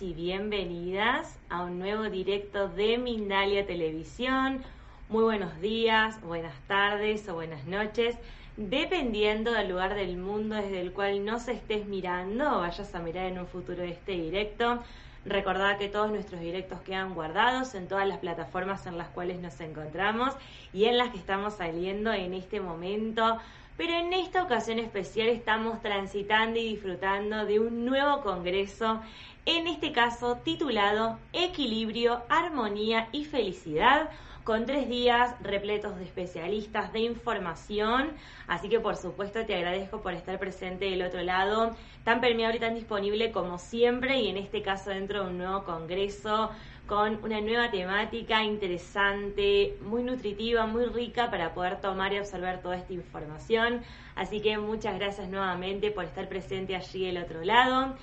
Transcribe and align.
Y 0.00 0.14
bienvenidas 0.14 1.38
a 1.48 1.62
un 1.62 1.78
nuevo 1.78 2.10
directo 2.10 2.68
de 2.68 2.98
Mindalia 2.98 3.64
Televisión. 3.66 4.60
Muy 5.08 5.22
buenos 5.22 5.60
días, 5.60 6.20
buenas 6.22 6.58
tardes 6.66 7.28
o 7.28 7.34
buenas 7.34 7.64
noches, 7.66 8.16
dependiendo 8.56 9.52
del 9.52 9.68
lugar 9.68 9.94
del 9.94 10.16
mundo 10.16 10.56
desde 10.56 10.80
el 10.80 10.92
cual 10.92 11.24
nos 11.24 11.46
estés 11.46 11.86
mirando 11.86 12.56
o 12.56 12.60
vayas 12.62 12.92
a 12.96 12.98
mirar 12.98 13.26
en 13.26 13.38
un 13.38 13.46
futuro 13.46 13.84
este 13.84 14.12
directo. 14.12 14.82
Recordad 15.24 15.78
que 15.78 15.88
todos 15.88 16.10
nuestros 16.10 16.40
directos 16.40 16.80
quedan 16.80 17.14
guardados 17.14 17.76
en 17.76 17.86
todas 17.86 18.08
las 18.08 18.18
plataformas 18.18 18.86
en 18.86 18.98
las 18.98 19.08
cuales 19.08 19.38
nos 19.40 19.60
encontramos 19.60 20.34
y 20.72 20.86
en 20.86 20.98
las 20.98 21.10
que 21.10 21.18
estamos 21.18 21.54
saliendo 21.54 22.12
en 22.12 22.34
este 22.34 22.60
momento 22.60 23.38
pero 23.76 23.92
en 23.92 24.12
esta 24.12 24.42
ocasión 24.42 24.78
especial 24.78 25.28
estamos 25.28 25.80
transitando 25.82 26.58
y 26.58 26.68
disfrutando 26.68 27.44
de 27.44 27.60
un 27.60 27.84
nuevo 27.84 28.22
congreso, 28.22 29.00
en 29.44 29.66
este 29.66 29.92
caso 29.92 30.38
titulado 30.44 31.18
Equilibrio, 31.32 32.22
Armonía 32.28 33.08
y 33.12 33.24
Felicidad, 33.24 34.10
con 34.44 34.64
tres 34.64 34.88
días 34.88 35.34
repletos 35.40 35.96
de 35.96 36.04
especialistas, 36.04 36.92
de 36.92 37.00
información. 37.00 38.12
Así 38.46 38.68
que 38.68 38.78
por 38.78 38.96
supuesto 38.96 39.44
te 39.44 39.56
agradezco 39.56 40.00
por 40.00 40.14
estar 40.14 40.38
presente 40.38 40.84
del 40.84 41.02
otro 41.02 41.22
lado, 41.22 41.74
tan 42.04 42.20
permeable 42.20 42.58
y 42.58 42.60
tan 42.60 42.76
disponible 42.76 43.32
como 43.32 43.58
siempre, 43.58 44.20
y 44.20 44.28
en 44.28 44.36
este 44.36 44.62
caso 44.62 44.90
dentro 44.90 45.24
de 45.24 45.30
un 45.30 45.38
nuevo 45.38 45.64
congreso 45.64 46.50
con 46.86 47.18
una 47.24 47.40
nueva 47.40 47.70
temática 47.70 48.44
interesante, 48.44 49.76
muy 49.82 50.02
nutritiva, 50.02 50.66
muy 50.66 50.86
rica 50.86 51.30
para 51.30 51.52
poder 51.52 51.80
tomar 51.80 52.12
y 52.12 52.18
absorber 52.18 52.62
toda 52.62 52.76
esta 52.76 52.92
información. 52.92 53.82
Así 54.14 54.40
que 54.40 54.56
muchas 54.58 54.98
gracias 54.98 55.28
nuevamente 55.28 55.90
por 55.90 56.04
estar 56.04 56.28
presente 56.28 56.76
allí 56.76 57.06
del 57.06 57.18
otro 57.18 57.42
lado. 57.42 57.96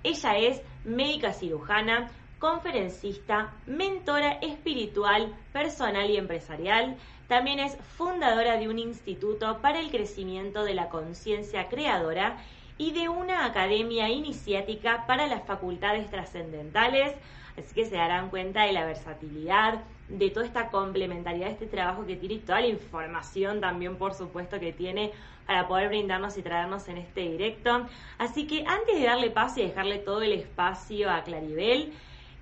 Ella 0.03 0.37
es 0.37 0.63
médica 0.85 1.33
cirujana, 1.33 2.11
conferencista, 2.39 3.55
mentora 3.67 4.33
espiritual, 4.43 5.33
personal 5.53 6.11
y 6.11 6.17
empresarial. 6.17 6.97
También 7.29 7.61
es 7.61 7.77
fundadora 7.97 8.57
de 8.57 8.69
un 8.69 8.79
instituto 8.79 9.61
para 9.61 9.81
el 9.81 9.91
crecimiento 9.91 10.65
de 10.65 10.75
la 10.75 10.89
conciencia 10.89 11.69
creadora 11.69 12.39
y 12.79 12.93
de 12.93 13.09
una 13.09 13.47
academia 13.47 14.09
iniciática 14.09 15.07
para 15.07 15.27
las 15.27 15.45
facultades 15.45 16.11
trascendentales. 16.11 17.15
Así 17.59 17.75
que 17.75 17.85
se 17.85 17.97
darán 17.97 18.31
cuenta 18.31 18.63
de 18.65 18.73
la 18.73 18.87
versatilidad, 18.87 19.83
de 20.09 20.31
toda 20.31 20.47
esta 20.47 20.69
complementariedad 20.69 21.47
de 21.47 21.53
este 21.53 21.67
trabajo 21.67 22.07
que 22.07 22.17
tiene 22.17 22.35
y 22.37 22.39
toda 22.39 22.61
la 22.61 22.67
información 22.67 23.61
también, 23.61 23.97
por 23.97 24.15
supuesto, 24.15 24.59
que 24.59 24.73
tiene 24.73 25.13
para 25.47 25.69
poder 25.69 25.89
brindarnos 25.89 26.37
y 26.39 26.43
traernos 26.43 26.89
en 26.89 26.99
este 26.99 27.23
directo. 27.23 27.87
Así 28.19 28.47
que 28.47 28.65
antes 28.67 28.99
de 28.99 29.07
darle 29.07 29.31
paso 29.31 29.61
y 29.61 29.67
dejarle 29.67 29.99
todo 29.99 30.23
el 30.23 30.33
espacio 30.33 31.11
a 31.11 31.23
Claribel, 31.25 31.93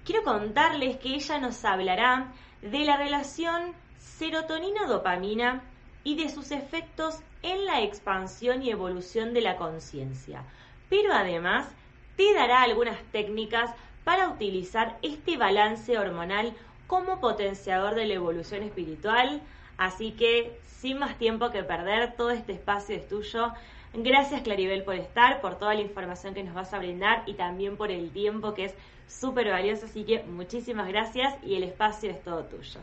quiero 0.04 0.22
contarles 0.22 0.96
que 0.98 1.14
ella 1.14 1.38
nos 1.38 1.64
hablará 1.64 2.32
de 2.62 2.84
la 2.84 2.96
relación 2.96 3.72
serotonina-dopamina 3.98 5.62
y 6.04 6.16
de 6.16 6.28
sus 6.28 6.50
efectos 6.50 7.20
en 7.42 7.66
la 7.66 7.82
expansión 7.82 8.62
y 8.62 8.70
evolución 8.70 9.32
de 9.32 9.40
la 9.40 9.56
conciencia. 9.56 10.44
Pero 10.88 11.12
además 11.12 11.68
te 12.16 12.34
dará 12.34 12.62
algunas 12.62 12.98
técnicas 13.12 13.70
para 14.10 14.28
utilizar 14.28 14.98
este 15.02 15.36
balance 15.36 15.96
hormonal 15.96 16.52
como 16.88 17.20
potenciador 17.20 17.94
de 17.94 18.06
la 18.06 18.14
evolución 18.14 18.64
espiritual. 18.64 19.40
Así 19.78 20.10
que, 20.18 20.58
sin 20.66 20.98
más 20.98 21.16
tiempo 21.16 21.52
que 21.52 21.62
perder, 21.62 22.16
todo 22.16 22.32
este 22.32 22.54
espacio 22.54 22.96
es 22.96 23.06
tuyo. 23.06 23.52
Gracias 23.94 24.42
Claribel 24.42 24.82
por 24.82 24.96
estar, 24.96 25.40
por 25.40 25.60
toda 25.60 25.74
la 25.74 25.82
información 25.82 26.34
que 26.34 26.42
nos 26.42 26.54
vas 26.54 26.74
a 26.74 26.80
brindar 26.80 27.22
y 27.28 27.34
también 27.34 27.76
por 27.76 27.92
el 27.92 28.10
tiempo 28.10 28.52
que 28.52 28.64
es 28.64 28.74
súper 29.06 29.48
valioso. 29.48 29.86
Así 29.86 30.02
que 30.02 30.24
muchísimas 30.24 30.88
gracias 30.88 31.32
y 31.44 31.54
el 31.54 31.62
espacio 31.62 32.10
es 32.10 32.20
todo 32.24 32.46
tuyo. 32.46 32.80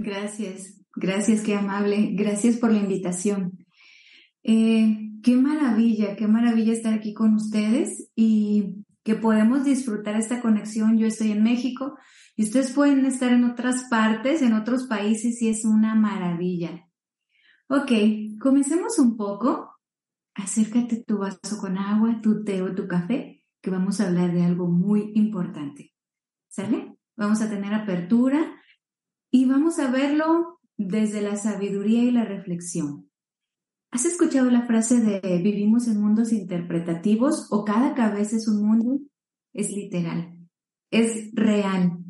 Gracias, 0.00 0.82
gracias, 0.96 1.42
qué 1.42 1.54
amable. 1.54 2.08
Gracias 2.14 2.56
por 2.56 2.72
la 2.72 2.80
invitación. 2.80 3.64
Eh, 4.42 5.06
qué 5.22 5.36
maravilla, 5.36 6.16
qué 6.16 6.26
maravilla 6.26 6.72
estar 6.72 6.94
aquí 6.94 7.14
con 7.14 7.34
ustedes 7.34 8.10
y 8.16 8.84
que 9.06 9.14
podemos 9.14 9.62
disfrutar 9.62 10.16
esta 10.16 10.40
conexión. 10.40 10.98
Yo 10.98 11.06
estoy 11.06 11.30
en 11.30 11.44
México 11.44 11.96
y 12.34 12.42
ustedes 12.42 12.72
pueden 12.72 13.06
estar 13.06 13.32
en 13.32 13.44
otras 13.44 13.84
partes, 13.88 14.42
en 14.42 14.52
otros 14.52 14.88
países 14.88 15.40
y 15.40 15.48
es 15.48 15.64
una 15.64 15.94
maravilla. 15.94 16.88
Ok, 17.68 17.92
comencemos 18.40 18.98
un 18.98 19.16
poco. 19.16 19.76
Acércate 20.34 21.04
tu 21.04 21.18
vaso 21.18 21.56
con 21.60 21.78
agua, 21.78 22.20
tu 22.20 22.42
té 22.42 22.62
o 22.62 22.74
tu 22.74 22.88
café, 22.88 23.44
que 23.62 23.70
vamos 23.70 24.00
a 24.00 24.08
hablar 24.08 24.32
de 24.32 24.44
algo 24.44 24.66
muy 24.66 25.12
importante. 25.14 25.94
¿Sale? 26.48 26.98
Vamos 27.16 27.40
a 27.42 27.48
tener 27.48 27.74
apertura 27.74 28.60
y 29.30 29.44
vamos 29.44 29.78
a 29.78 29.88
verlo 29.88 30.58
desde 30.76 31.22
la 31.22 31.36
sabiduría 31.36 32.02
y 32.02 32.10
la 32.10 32.24
reflexión. 32.24 33.08
¿Has 33.96 34.04
escuchado 34.04 34.50
la 34.50 34.66
frase 34.66 35.00
de 35.00 35.38
vivimos 35.38 35.88
en 35.88 35.98
mundos 35.98 36.30
interpretativos 36.30 37.46
o 37.50 37.64
cada 37.64 37.94
cabeza 37.94 38.36
es 38.36 38.46
un 38.46 38.62
mundo? 38.62 39.00
Es 39.54 39.70
literal, 39.70 40.36
es 40.90 41.30
real. 41.32 42.04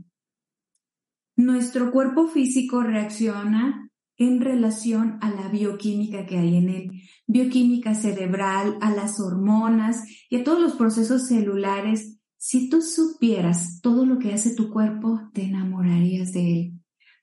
Nuestro 1.36 1.92
cuerpo 1.92 2.26
físico 2.26 2.82
reacciona 2.82 3.88
en 4.16 4.40
relación 4.40 5.18
a 5.20 5.30
la 5.30 5.46
bioquímica 5.46 6.26
que 6.26 6.38
hay 6.38 6.56
en 6.56 6.70
él, 6.70 6.90
bioquímica 7.28 7.94
cerebral, 7.94 8.78
a 8.80 8.90
las 8.90 9.20
hormonas 9.20 10.02
y 10.28 10.38
a 10.38 10.42
todos 10.42 10.60
los 10.60 10.72
procesos 10.72 11.28
celulares 11.28 12.18
Si 12.36 12.68
tú 12.68 12.82
supieras 12.82 13.80
todo 13.80 14.04
lo 14.04 14.18
que 14.18 14.32
hace 14.32 14.56
tu 14.56 14.72
cuerpo, 14.72 15.20
te 15.32 15.44
enamorarías 15.44 16.32
de 16.32 16.52
él. 16.52 16.72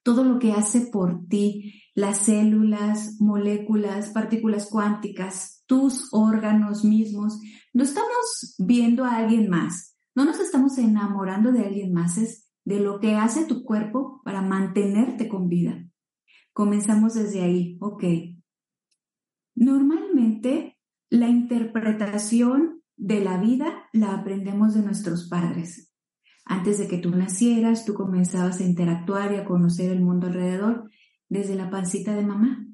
Todo 0.03 0.23
lo 0.23 0.39
que 0.39 0.53
hace 0.53 0.87
por 0.87 1.27
ti, 1.27 1.82
las 1.95 2.19
células, 2.19 3.17
moléculas, 3.19 4.09
partículas 4.09 4.69
cuánticas, 4.69 5.63
tus 5.67 6.09
órganos 6.11 6.83
mismos. 6.83 7.39
No 7.73 7.83
estamos 7.83 8.55
viendo 8.57 9.05
a 9.05 9.17
alguien 9.17 9.49
más, 9.49 9.97
no 10.15 10.25
nos 10.25 10.39
estamos 10.39 10.77
enamorando 10.77 11.51
de 11.51 11.65
alguien 11.65 11.93
más, 11.93 12.17
es 12.17 12.49
de 12.65 12.79
lo 12.79 12.99
que 12.99 13.15
hace 13.15 13.45
tu 13.45 13.63
cuerpo 13.63 14.21
para 14.23 14.41
mantenerte 14.41 15.27
con 15.27 15.49
vida. 15.49 15.85
Comenzamos 16.53 17.13
desde 17.15 17.41
ahí, 17.41 17.77
ok. 17.81 18.03
Normalmente 19.55 20.77
la 21.09 21.27
interpretación 21.27 22.81
de 22.95 23.23
la 23.23 23.37
vida 23.37 23.89
la 23.91 24.13
aprendemos 24.13 24.73
de 24.73 24.81
nuestros 24.81 25.27
padres. 25.29 25.91
Antes 26.45 26.77
de 26.77 26.87
que 26.87 26.97
tú 26.97 27.11
nacieras, 27.11 27.85
tú 27.85 27.93
comenzabas 27.93 28.59
a 28.59 28.63
interactuar 28.63 29.31
y 29.31 29.37
a 29.37 29.45
conocer 29.45 29.91
el 29.91 30.01
mundo 30.01 30.27
alrededor 30.27 30.89
desde 31.33 31.55
la 31.55 31.69
pancita 31.69 32.15
de 32.15 32.21
mamá. 32.23 32.65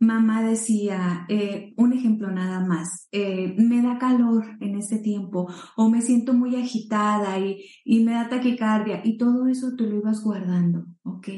Mamá 0.00 0.42
decía, 0.42 1.24
eh, 1.28 1.72
un 1.76 1.92
ejemplo 1.92 2.30
nada 2.30 2.60
más, 2.60 3.08
eh, 3.12 3.54
me 3.56 3.80
da 3.80 3.98
calor 3.98 4.44
en 4.60 4.76
este 4.76 4.98
tiempo 4.98 5.48
o 5.76 5.88
me 5.88 6.02
siento 6.02 6.34
muy 6.34 6.56
agitada 6.56 7.38
y, 7.38 7.64
y 7.84 8.02
me 8.02 8.12
da 8.12 8.28
taquicardia 8.28 9.02
y 9.04 9.16
todo 9.16 9.46
eso 9.46 9.76
tú 9.76 9.84
lo 9.84 9.96
ibas 9.96 10.22
guardando, 10.22 10.86
¿ok? 11.04 11.28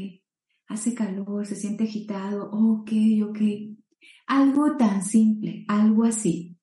Hace 0.69 0.95
calor, 0.95 1.47
se 1.47 1.55
siente 1.55 1.85
agitado, 1.85 2.51
ok, 2.51 2.91
ok. 3.29 3.39
Algo 4.27 4.77
tan 4.77 5.05
simple, 5.05 5.65
algo 5.69 6.05
así. 6.05 6.57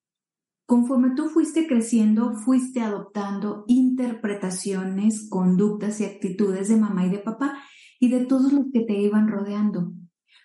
Conforme 0.66 1.16
tú 1.16 1.30
fuiste 1.30 1.68
creciendo, 1.68 2.34
fuiste 2.34 2.82
adoptando 2.82 3.64
interpretaciones, 3.68 5.30
conductas 5.30 6.02
y 6.02 6.06
actitudes 6.06 6.70
de 6.70 6.78
mamá 6.78 7.06
y 7.06 7.12
de 7.12 7.20
papá 7.20 7.58
y 8.04 8.10
de 8.10 8.26
todos 8.26 8.52
los 8.52 8.66
que 8.74 8.82
te 8.82 9.00
iban 9.00 9.30
rodeando. 9.30 9.94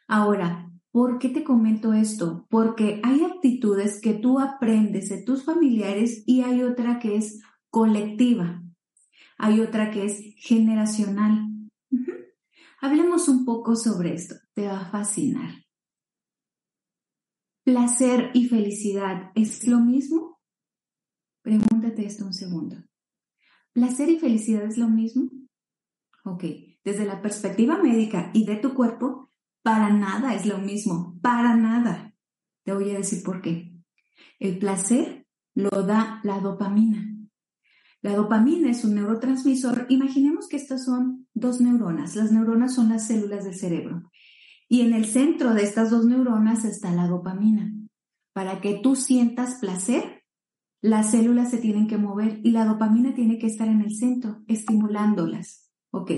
Ahora, 0.06 0.70
¿por 0.92 1.18
qué 1.18 1.28
te 1.28 1.42
comento 1.42 1.92
esto? 1.92 2.46
Porque 2.48 3.00
hay 3.02 3.24
actitudes 3.24 4.00
que 4.00 4.14
tú 4.14 4.38
aprendes 4.38 5.08
de 5.08 5.24
tus 5.24 5.44
familiares 5.44 6.22
y 6.24 6.42
hay 6.42 6.62
otra 6.62 7.00
que 7.00 7.16
es 7.16 7.42
colectiva. 7.68 8.62
Hay 9.38 9.58
otra 9.58 9.90
que 9.90 10.04
es 10.04 10.20
generacional. 10.36 11.48
Hablemos 12.80 13.28
un 13.28 13.44
poco 13.44 13.74
sobre 13.74 14.14
esto. 14.14 14.36
Te 14.54 14.68
va 14.68 14.82
a 14.82 14.90
fascinar. 14.92 15.50
¿Placer 17.64 18.30
y 18.34 18.46
felicidad 18.46 19.32
es 19.34 19.66
lo 19.66 19.80
mismo? 19.80 20.38
Pregúntate 21.42 22.06
esto 22.06 22.24
un 22.24 22.34
segundo. 22.34 22.76
¿Placer 23.72 24.08
y 24.10 24.20
felicidad 24.20 24.62
es 24.62 24.78
lo 24.78 24.88
mismo? 24.88 25.28
Ok, 26.24 26.44
desde 26.84 27.04
la 27.04 27.22
perspectiva 27.22 27.82
médica 27.82 28.30
y 28.32 28.44
de 28.44 28.56
tu 28.56 28.74
cuerpo, 28.74 29.30
para 29.62 29.90
nada 29.90 30.34
es 30.34 30.46
lo 30.46 30.58
mismo, 30.58 31.18
para 31.20 31.54
nada. 31.56 32.14
Te 32.64 32.72
voy 32.72 32.90
a 32.90 32.98
decir 32.98 33.22
por 33.22 33.42
qué. 33.42 33.72
El 34.38 34.58
placer 34.58 35.26
lo 35.54 35.70
da 35.82 36.20
la 36.22 36.40
dopamina. 36.40 37.14
La 38.00 38.14
dopamina 38.14 38.70
es 38.70 38.84
un 38.84 38.94
neurotransmisor. 38.94 39.86
Imaginemos 39.88 40.48
que 40.48 40.56
estas 40.56 40.84
son 40.84 41.26
dos 41.34 41.60
neuronas. 41.60 42.14
Las 42.14 42.30
neuronas 42.30 42.74
son 42.74 42.90
las 42.90 43.06
células 43.08 43.44
del 43.44 43.54
cerebro. 43.54 44.10
Y 44.68 44.82
en 44.82 44.92
el 44.92 45.06
centro 45.06 45.54
de 45.54 45.62
estas 45.62 45.90
dos 45.90 46.04
neuronas 46.06 46.64
está 46.64 46.92
la 46.92 47.08
dopamina. 47.08 47.72
Para 48.32 48.60
que 48.60 48.74
tú 48.74 48.94
sientas 48.94 49.56
placer, 49.60 50.22
las 50.80 51.10
células 51.10 51.50
se 51.50 51.58
tienen 51.58 51.88
que 51.88 51.98
mover 51.98 52.40
y 52.44 52.52
la 52.52 52.64
dopamina 52.64 53.14
tiene 53.14 53.38
que 53.38 53.48
estar 53.48 53.66
en 53.66 53.80
el 53.80 53.96
centro, 53.96 54.44
estimulándolas. 54.46 55.68
Ok. 55.90 56.12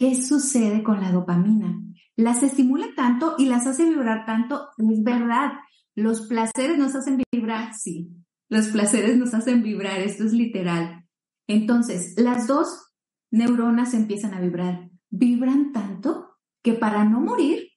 ¿Qué 0.00 0.14
sucede 0.14 0.82
con 0.82 1.02
la 1.02 1.12
dopamina? 1.12 1.78
Las 2.16 2.42
estimula 2.42 2.86
tanto 2.96 3.34
y 3.36 3.44
las 3.44 3.66
hace 3.66 3.84
vibrar 3.84 4.24
tanto. 4.24 4.70
Es 4.78 5.02
verdad, 5.02 5.52
los 5.94 6.22
placeres 6.22 6.78
nos 6.78 6.94
hacen 6.94 7.22
vibrar, 7.30 7.74
sí. 7.74 8.10
Los 8.48 8.68
placeres 8.68 9.18
nos 9.18 9.34
hacen 9.34 9.62
vibrar, 9.62 10.00
esto 10.00 10.24
es 10.24 10.32
literal. 10.32 11.06
Entonces, 11.46 12.14
las 12.16 12.46
dos 12.46 12.94
neuronas 13.30 13.92
empiezan 13.92 14.32
a 14.32 14.40
vibrar. 14.40 14.88
Vibran 15.10 15.70
tanto 15.70 16.38
que 16.62 16.72
para 16.72 17.04
no 17.04 17.20
morir 17.20 17.68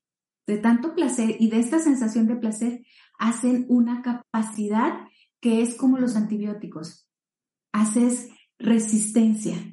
de 0.47 0.59
tanto 0.59 0.95
placer 0.95 1.35
y 1.39 1.49
de 1.49 1.59
esta 1.59 1.79
sensación 1.79 2.27
de 2.27 2.37
placer, 2.37 2.85
hacen 3.19 3.65
una 3.67 4.01
capacidad 4.01 4.93
que 5.41 5.61
es 5.61 5.75
como 5.75 5.97
los 5.97 6.15
antibióticos. 6.15 7.05
Haces 7.73 8.29
resistencia 8.57 9.72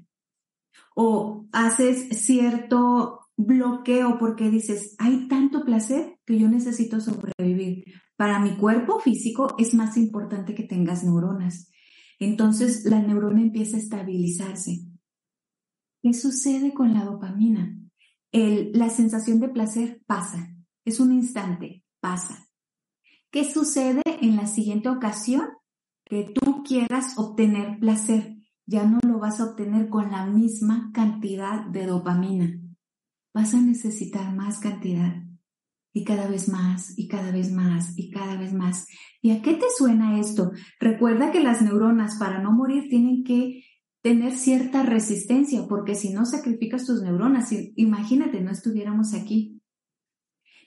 o 0.95 1.47
haces 1.53 2.09
cierto 2.25 3.21
bloqueo 3.37 4.19
porque 4.19 4.51
dices, 4.51 4.95
hay 4.99 5.29
tanto 5.29 5.65
placer 5.65 6.19
que 6.27 6.39
yo 6.39 6.49
necesito 6.49 7.01
sobrevivir. 7.01 7.85
Para 8.17 8.39
mi 8.39 8.57
cuerpo 8.57 9.01
físico 9.01 9.55
es 9.59 9.75
más 9.75 9.97
importante 9.97 10.55
que 10.55 10.65
tengas 10.65 11.05
neuronas. 11.05 11.71
Entonces 12.19 12.85
la 12.85 13.01
neurona 13.01 13.41
empieza 13.41 13.77
a 13.77 13.81
estabilizarse. 13.81 14.81
¿Qué 16.03 16.13
sucede 16.13 16.75
con 16.75 16.93
la 16.93 17.05
dopamina? 17.05 17.77
El, 18.33 18.73
la 18.75 18.91
sensación 18.91 19.41
de 19.41 19.49
placer 19.49 20.03
pasa, 20.07 20.55
es 20.85 21.01
un 21.01 21.13
instante, 21.13 21.85
pasa. 22.01 22.47
¿Qué 23.31 23.45
sucede 23.45 24.03
en 24.07 24.37
la 24.37 24.47
siguiente 24.47 24.89
ocasión 24.89 25.49
que 26.05 26.33
tú 26.35 26.63
quieras 26.63 27.17
obtener 27.17 27.79
placer? 27.79 28.40
Ya 28.71 28.85
no 28.85 29.01
lo 29.05 29.19
vas 29.19 29.41
a 29.41 29.47
obtener 29.47 29.89
con 29.89 30.13
la 30.13 30.27
misma 30.27 30.93
cantidad 30.95 31.67
de 31.67 31.87
dopamina. 31.87 32.61
Vas 33.35 33.53
a 33.53 33.61
necesitar 33.61 34.33
más 34.33 34.61
cantidad 34.61 35.25
y 35.93 36.05
cada 36.05 36.29
vez 36.29 36.49
más 36.49 36.97
y 36.97 37.09
cada 37.09 37.33
vez 37.33 37.51
más 37.51 37.99
y 37.99 38.13
cada 38.13 38.37
vez 38.37 38.53
más. 38.53 38.87
¿Y 39.21 39.33
a 39.33 39.43
qué 39.43 39.55
te 39.55 39.67
suena 39.77 40.21
esto? 40.21 40.53
Recuerda 40.79 41.33
que 41.33 41.41
las 41.41 41.63
neuronas 41.63 42.17
para 42.17 42.41
no 42.41 42.53
morir 42.53 42.85
tienen 42.89 43.25
que 43.25 43.65
tener 44.03 44.35
cierta 44.35 44.85
resistencia 44.85 45.67
porque 45.69 45.97
si 45.97 46.13
no 46.13 46.25
sacrificas 46.25 46.87
tus 46.87 47.03
neuronas, 47.03 47.53
imagínate, 47.75 48.41
no 48.41 48.53
estuviéramos 48.53 49.15
aquí. 49.15 49.61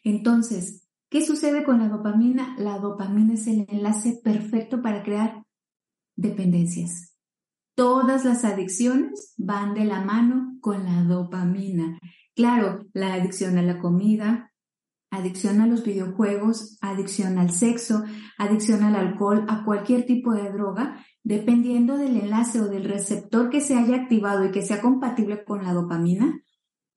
Entonces, 0.04 0.90
¿qué 1.10 1.26
sucede 1.26 1.64
con 1.64 1.80
la 1.80 1.88
dopamina? 1.88 2.54
La 2.60 2.80
dopamina 2.80 3.36
es 3.36 3.48
el 3.48 3.66
enlace 3.70 4.20
perfecto 4.22 4.82
para 4.82 5.04
crear 5.04 5.46
dependencias. 6.18 7.13
Todas 7.76 8.24
las 8.24 8.46
adicciones 8.46 9.34
van 9.38 9.74
de 9.74 9.86
la 9.86 10.02
mano 10.02 10.58
con 10.62 10.84
la 10.84 11.04
dopamina. 11.04 12.00
Claro, 12.36 12.86
la 12.94 13.16
adicción 13.16 13.58
a 13.58 13.64
la 13.64 13.80
comida, 13.80 14.52
adicción 15.10 15.60
a 15.60 15.68
los 15.68 15.84
videojuegos, 15.84 16.78
adicción 16.82 17.40
al 17.40 17.52
sexo, 17.52 18.04
adicción 18.38 18.84
al 18.84 18.96
alcohol, 18.96 19.46
a 19.48 19.64
cualquier 19.64 20.06
tipo 20.06 20.34
de 20.34 20.52
droga, 20.52 21.04
dependiendo 21.24 21.98
del 21.98 22.18
enlace 22.18 22.62
o 22.62 22.66
del 22.66 22.84
receptor 22.84 23.50
que 23.50 23.62
se 23.62 23.76
haya 23.76 23.96
activado 23.96 24.46
y 24.46 24.52
que 24.52 24.62
sea 24.62 24.82
compatible 24.82 25.44
con 25.44 25.64
la 25.64 25.74
dopamina, 25.74 26.42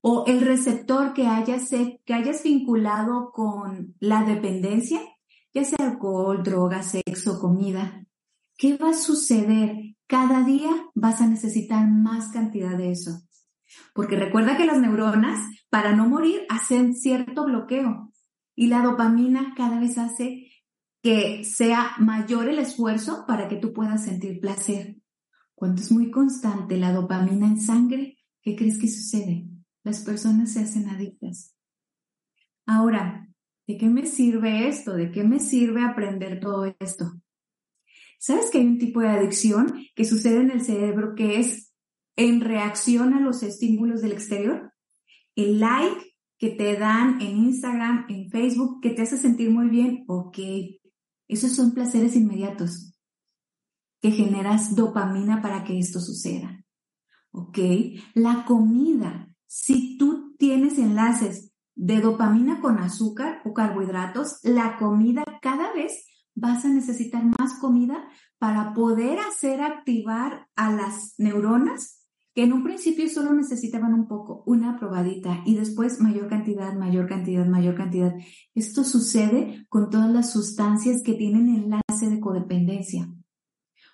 o 0.03 0.25
el 0.27 0.43
receptor 0.43 1.15
que 1.15 1.27
hayas, 1.27 1.71
que 1.71 2.15
hayas 2.15 2.43
vinculado 2.43 3.33
con 3.33 3.95
la 3.99 4.25
dependencia, 4.25 5.01
ya 5.55 5.65
sea 5.65 5.79
alcohol, 5.81 6.43
droga, 6.43 6.83
sexo, 6.83 7.41
comida. 7.41 8.05
¿Qué 8.59 8.77
va 8.77 8.91
a 8.91 8.95
suceder 8.95 9.96
cada 10.07 10.45
día 10.45 10.71
vas 10.95 11.21
a 11.21 11.27
necesitar 11.27 11.89
más 11.89 12.29
cantidad 12.29 12.77
de 12.77 12.93
eso. 12.93 13.23
Porque 13.95 14.17
recuerda 14.17 14.57
que 14.57 14.67
las 14.67 14.79
neuronas, 14.79 15.41
para 15.71 15.95
no 15.95 16.09
morir, 16.09 16.43
hacen 16.49 16.95
cierto 16.95 17.45
bloqueo 17.45 18.13
y 18.55 18.69
la 18.69 18.83
dopamina 18.83 19.55
cada 19.57 19.81
vez 19.81 19.99
hace 19.99 20.51
que 21.03 21.45
sea 21.45 21.93
mayor 21.99 22.49
el 22.49 22.59
esfuerzo 22.59 23.25
para 23.27 23.49
que 23.49 23.57
tú 23.57 23.73
puedas 23.73 24.05
sentir 24.05 24.41
placer. 24.41 24.97
Cuando 25.55 25.83
es 25.83 25.93
muy 25.93 26.11
constante 26.11 26.77
la 26.77 26.93
dopamina 26.93 27.47
en 27.47 27.61
sangre, 27.61 28.19
¿qué 28.43 28.57
crees 28.57 28.79
que 28.79 28.89
sucede? 28.89 29.47
Las 29.85 30.01
personas 30.01 30.53
se 30.53 30.61
hacen 30.61 30.89
adictas. 30.89 31.55
Ahora, 32.67 33.29
¿de 33.67 33.77
qué 33.77 33.89
me 33.89 34.07
sirve 34.07 34.69
esto? 34.69 34.95
¿De 34.95 35.13
qué 35.13 35.23
me 35.23 35.39
sirve 35.39 35.85
aprender 35.85 36.41
todo 36.41 36.75
esto? 36.81 37.13
¿Sabes 38.19 38.51
que 38.51 38.59
hay 38.59 38.67
un 38.67 38.79
tipo 38.79 39.01
de 39.01 39.09
adicción 39.09 39.75
que 39.95 40.05
sucede 40.05 40.41
en 40.41 40.51
el 40.51 40.63
cerebro 40.63 41.15
que 41.15 41.39
es 41.39 41.73
en 42.17 42.41
reacción 42.41 43.15
a 43.15 43.21
los 43.21 43.43
estímulos 43.43 44.03
del 44.03 44.13
exterior? 44.13 44.73
El 45.35 45.61
like 45.61 46.17
que 46.39 46.51
te 46.51 46.77
dan 46.77 47.21
en 47.21 47.37
Instagram, 47.37 48.07
en 48.09 48.31
Facebook, 48.31 48.81
que 48.83 48.91
te 48.91 49.03
hace 49.03 49.17
sentir 49.17 49.51
muy 49.51 49.69
bien, 49.69 50.05
ok. 50.07 50.39
Esos 51.29 51.53
son 51.53 51.73
placeres 51.73 52.15
inmediatos 52.15 52.95
que 54.01 54.11
generas 54.11 54.75
dopamina 54.75 55.43
para 55.43 55.65
que 55.65 55.79
esto 55.79 56.01
suceda. 56.01 56.65
¿Ok? 57.33 57.59
La 58.15 58.45
comida, 58.47 59.29
si 59.47 59.99
tú 59.99 60.35
tienes 60.39 60.79
enlaces 60.79 61.53
de 61.75 62.01
dopamina 62.01 62.61
con 62.61 62.79
azúcar 62.79 63.43
o 63.45 63.53
carbohidratos, 63.53 64.39
la 64.43 64.79
comida 64.79 65.25
cada 65.43 65.73
vez 65.75 66.07
vas 66.37 66.65
a 66.65 66.69
necesitar 66.69 67.25
más 67.39 67.59
comida 67.59 68.09
para 68.39 68.75
poder 68.75 69.19
hacer 69.19 69.63
activar 69.63 70.47
a 70.55 70.71
las 70.71 71.15
neuronas 71.19 72.07
que 72.35 72.45
en 72.45 72.53
un 72.53 72.63
principio 72.63 73.09
solo 73.09 73.33
necesitaban 73.33 73.95
un 73.95 74.07
poco, 74.07 74.43
una 74.45 74.79
probadita 74.79 75.43
y 75.47 75.57
después 75.57 76.03
mayor 76.03 76.29
cantidad, 76.29 76.75
mayor 76.75 77.09
cantidad, 77.09 77.47
mayor 77.47 77.75
cantidad. 77.75 78.15
Esto 78.55 78.85
sucede 78.85 79.65
con 79.71 79.89
todas 79.89 80.11
las 80.13 80.33
sustancias 80.33 81.03
que 81.03 81.15
tienen 81.15 81.49
enlace 81.49 82.11
de 82.11 82.21
codependencia. 82.21 83.11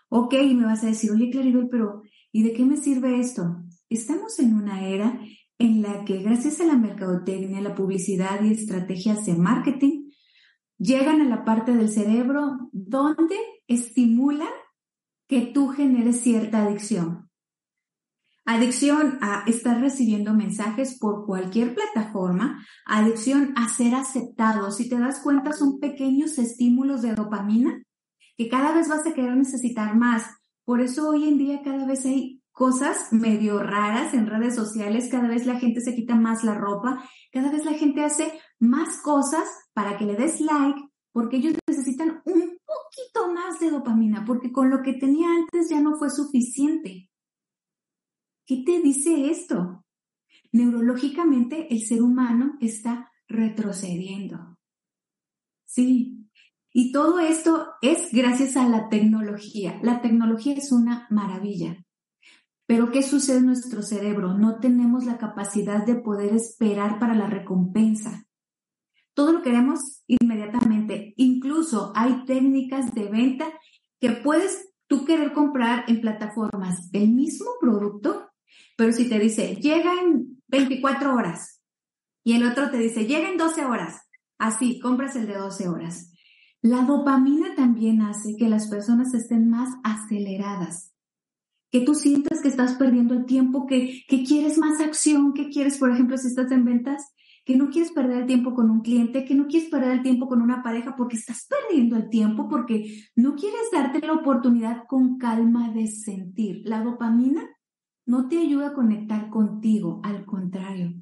Ok, 0.09 0.35
me 0.57 0.65
vas 0.65 0.83
a 0.83 0.89
decir, 0.89 1.13
oye 1.13 1.31
Claribel, 1.31 1.69
pero 1.71 2.03
¿y 2.33 2.43
de 2.43 2.53
qué 2.53 2.65
me 2.65 2.77
sirve 2.77 3.21
esto? 3.21 3.63
Estamos 3.89 4.37
en 4.41 4.55
una 4.55 4.89
era 4.89 5.21
en 5.59 5.81
la 5.81 6.05
que 6.05 6.19
gracias 6.19 6.61
a 6.61 6.65
la 6.65 6.77
mercadotecnia, 6.77 7.61
la 7.61 7.77
publicidad 7.77 8.43
y 8.43 8.53
estrategias 8.53 9.25
de 9.25 9.37
marketing, 9.37 10.02
llegan 10.83 11.21
a 11.21 11.25
la 11.25 11.45
parte 11.45 11.75
del 11.75 11.89
cerebro 11.89 12.69
donde 12.73 13.37
estimulan 13.69 14.49
que 15.29 15.43
tú 15.43 15.69
generes 15.69 16.21
cierta 16.21 16.65
adicción. 16.65 17.31
Adicción 18.45 19.19
a 19.21 19.45
estar 19.47 19.81
recibiendo 19.81 20.35
mensajes 20.35 20.99
por 20.99 21.25
cualquier 21.25 21.77
plataforma, 21.77 22.67
adicción 22.85 23.55
a 23.57 23.69
ser 23.69 23.95
aceptado. 23.95 24.73
Si 24.73 24.89
te 24.89 24.99
das 24.99 25.21
cuenta, 25.21 25.53
son 25.53 25.79
pequeños 25.79 26.37
estímulos 26.39 27.03
de 27.03 27.15
dopamina 27.15 27.81
que 28.37 28.49
cada 28.49 28.73
vez 28.75 28.89
vas 28.89 29.07
a 29.07 29.15
querer 29.15 29.37
necesitar 29.37 29.97
más. 29.97 30.27
Por 30.65 30.81
eso 30.81 31.11
hoy 31.11 31.29
en 31.29 31.39
día 31.39 31.63
cada 31.63 31.87
vez 31.87 32.05
hay 32.05 32.43
cosas 32.51 33.13
medio 33.13 33.63
raras 33.63 34.13
en 34.15 34.27
redes 34.27 34.57
sociales, 34.57 35.09
cada 35.09 35.29
vez 35.29 35.47
la 35.47 35.61
gente 35.61 35.81
se 35.81 35.95
quita 35.95 36.17
más 36.17 36.43
la 36.43 36.55
ropa, 36.55 37.05
cada 37.31 37.51
vez 37.53 37.65
la 37.65 37.75
gente 37.75 38.03
hace 38.03 38.33
más 38.59 39.01
cosas 39.03 39.49
para 39.75 39.97
que 39.97 40.05
le 40.05 40.17
des 40.17 40.41
like, 40.41 40.81
porque 41.13 41.37
ellos 41.37 41.55
necesitan 41.69 42.23
un 42.25 42.59
poquito 42.65 43.33
más 43.33 43.61
de 43.61 43.71
dopamina, 43.71 44.25
porque 44.25 44.51
con 44.53 44.71
lo 44.71 44.83
que 44.83 44.95
tenía 44.95 45.29
antes 45.31 45.69
ya 45.69 45.81
no 45.81 45.97
fue 45.97 46.11
suficiente. 46.11 47.11
¿Qué 48.47 48.63
te 48.67 48.81
dice 48.81 49.31
esto? 49.31 49.85
Neurológicamente 50.53 51.73
el 51.73 51.81
ser 51.83 52.03
humano 52.03 52.57
está 52.61 53.11
retrocediendo. 53.29 54.59
Sí. 55.65 56.29
Y 56.75 56.93
todo 56.93 57.21
esto 57.21 57.69
es 57.83 58.11
gracias 58.13 58.57
a 58.57 58.69
la 58.69 58.89
tecnología. 58.89 59.79
La 59.83 60.01
tecnología 60.01 60.55
es 60.55 60.73
una 60.73 61.07
maravilla. 61.11 61.85
Pero 62.67 62.91
¿qué 62.91 63.03
sucede 63.03 63.39
en 63.39 63.47
nuestro 63.47 63.83
cerebro? 63.83 64.35
No 64.35 64.59
tenemos 64.59 65.05
la 65.05 65.19
capacidad 65.19 65.85
de 65.85 65.97
poder 65.97 66.35
esperar 66.35 66.99
para 66.99 67.15
la 67.15 67.27
recompensa. 67.27 68.27
Todo 69.15 69.33
lo 69.33 69.43
queremos 69.43 70.03
inmediatamente. 70.07 71.15
Incluso 71.17 71.93
hay 71.95 72.25
técnicas 72.25 72.95
de 72.95 73.09
venta 73.09 73.47
que 74.01 74.11
puedes 74.11 74.73
tú 74.87 75.05
querer 75.05 75.33
comprar 75.33 75.85
en 75.89 76.01
plataformas 76.01 76.89
el 76.93 77.11
mismo 77.11 77.47
producto 77.61 78.33
pero 78.77 78.93
si 78.93 79.09
te 79.09 79.19
dice, 79.19 79.57
llega 79.57 80.01
en 80.01 80.43
24 80.49 81.15
horas 81.15 81.61
y 82.25 82.35
el 82.35 82.45
otro 82.45 82.71
te 82.71 82.79
dice, 82.79 83.07
llega 83.07 83.29
en 83.29 83.37
12 83.37 83.65
horas, 83.65 84.09
así, 84.39 84.81
compras 84.81 85.17
el 85.17 85.27
de 85.27 85.35
12 85.35 85.69
horas. 85.69 86.13
La 86.63 86.83
dopamina 86.83 87.55
también 87.55 88.03
hace 88.03 88.37
que 88.37 88.49
las 88.49 88.69
personas 88.69 89.15
estén 89.15 89.51
más 89.51 89.71
aceleradas, 89.83 90.93
que 91.71 91.81
tú 91.81 91.95
sientas 91.95 92.41
que 92.41 92.49
estás 92.49 92.75
perdiendo 92.75 93.15
el 93.15 93.25
tiempo, 93.25 93.67
que, 93.67 94.03
que 94.07 94.25
quieres 94.25 94.59
más 94.59 94.81
acción, 94.81 95.33
que 95.33 95.49
quieres, 95.49 95.79
por 95.79 95.91
ejemplo, 95.91 96.17
si 96.19 96.29
estás 96.29 96.51
en 96.53 96.65
ventas, 96.65 97.13
que 97.45 97.57
no 97.57 97.71
quieres 97.71 97.93
perder 97.93 98.19
el 98.19 98.27
tiempo 98.27 98.55
con 98.55 98.71
un 98.71 98.81
cliente, 98.81 99.25
que 99.25 99.35
no 99.35 99.47
quieres 99.47 99.69
perder 99.69 99.93
el 99.93 100.03
tiempo 100.03 100.29
con 100.29 100.43
una 100.43 100.63
pareja 100.63 100.95
porque 100.97 101.17
estás 101.17 101.47
perdiendo 101.49 101.97
el 101.97 102.09
tiempo, 102.09 102.49
porque 102.49 103.05
no 103.17 103.35
quieres 103.35 103.71
darte 103.73 104.05
la 104.07 104.13
oportunidad 104.13 104.85
con 104.87 105.19
calma 105.19 105.73
de 105.73 105.89
sentir. 105.89 106.63
La 106.65 106.83
dopamina 106.83 107.49
no 108.07 108.29
te 108.29 108.39
ayuda 108.39 108.69
a 108.69 108.75
conectar 108.75 109.29
contigo, 109.31 110.01
al 110.05 110.25
contrario, 110.25 110.95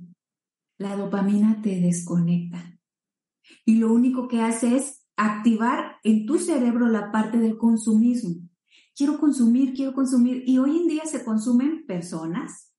la 0.79 0.97
dopamina 0.97 1.61
te 1.63 1.81
desconecta. 1.81 2.79
Y 3.65 3.77
lo 3.77 3.93
único 3.93 4.29
que 4.29 4.41
hace 4.41 4.77
es 4.77 5.07
activar 5.17 5.97
en 6.03 6.25
tu 6.25 6.39
cerebro 6.39 6.89
la 6.89 7.13
parte 7.13 7.39
del 7.39 7.59
consumismo. 7.59 8.37
Quiero 8.97 9.19
consumir, 9.19 9.75
quiero 9.75 9.93
consumir. 9.93 10.43
Y 10.47 10.59
hoy 10.59 10.79
en 10.79 10.89
día 10.89 11.05
se 11.05 11.25
consumen 11.25 11.85
personas, 11.87 12.73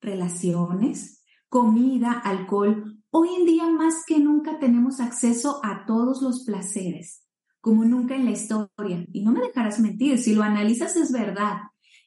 relaciones, 0.00 1.22
comida, 1.48 2.12
alcohol. 2.12 2.91
Hoy 3.14 3.28
en 3.34 3.44
día 3.44 3.68
más 3.68 4.06
que 4.06 4.18
nunca 4.18 4.58
tenemos 4.58 4.98
acceso 4.98 5.60
a 5.62 5.84
todos 5.84 6.22
los 6.22 6.44
placeres, 6.44 7.22
como 7.60 7.84
nunca 7.84 8.16
en 8.16 8.24
la 8.24 8.30
historia. 8.30 9.04
Y 9.12 9.22
no 9.22 9.32
me 9.32 9.42
dejarás 9.42 9.80
mentir, 9.80 10.18
si 10.18 10.34
lo 10.34 10.42
analizas 10.42 10.96
es 10.96 11.12
verdad. 11.12 11.58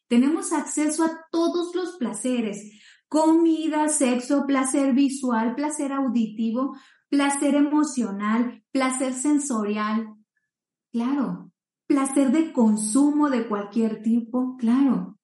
Tenemos 0.08 0.52
acceso 0.52 1.04
a 1.04 1.28
todos 1.32 1.76
los 1.76 1.98
placeres, 1.98 2.72
comida, 3.08 3.88
sexo, 3.88 4.48
placer 4.48 4.96
visual, 4.96 5.54
placer 5.54 5.94
auditivo, 5.94 6.76
placer 7.08 7.54
emocional, 7.54 8.64
placer 8.72 9.14
sensorial. 9.14 10.16
Claro, 10.92 11.52
placer 11.86 12.32
de 12.32 12.52
consumo 12.52 13.30
de 13.30 13.48
cualquier 13.48 14.02
tipo, 14.02 14.58
claro. 14.58 15.20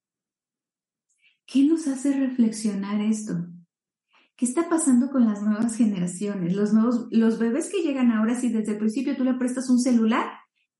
¿Qué 1.47 1.63
nos 1.63 1.87
hace 1.87 2.13
reflexionar 2.13 3.01
esto? 3.01 3.47
¿Qué 4.41 4.47
está 4.47 4.67
pasando 4.67 5.11
con 5.11 5.27
las 5.27 5.43
nuevas 5.43 5.75
generaciones? 5.75 6.55
Los 6.55 6.73
nuevos, 6.73 7.05
los 7.11 7.37
bebés 7.37 7.69
que 7.69 7.83
llegan 7.83 8.09
ahora, 8.09 8.33
si 8.33 8.49
desde 8.49 8.71
el 8.71 8.79
principio 8.79 9.15
tú 9.15 9.23
le 9.23 9.35
prestas 9.35 9.69
un 9.69 9.77
celular, 9.77 10.31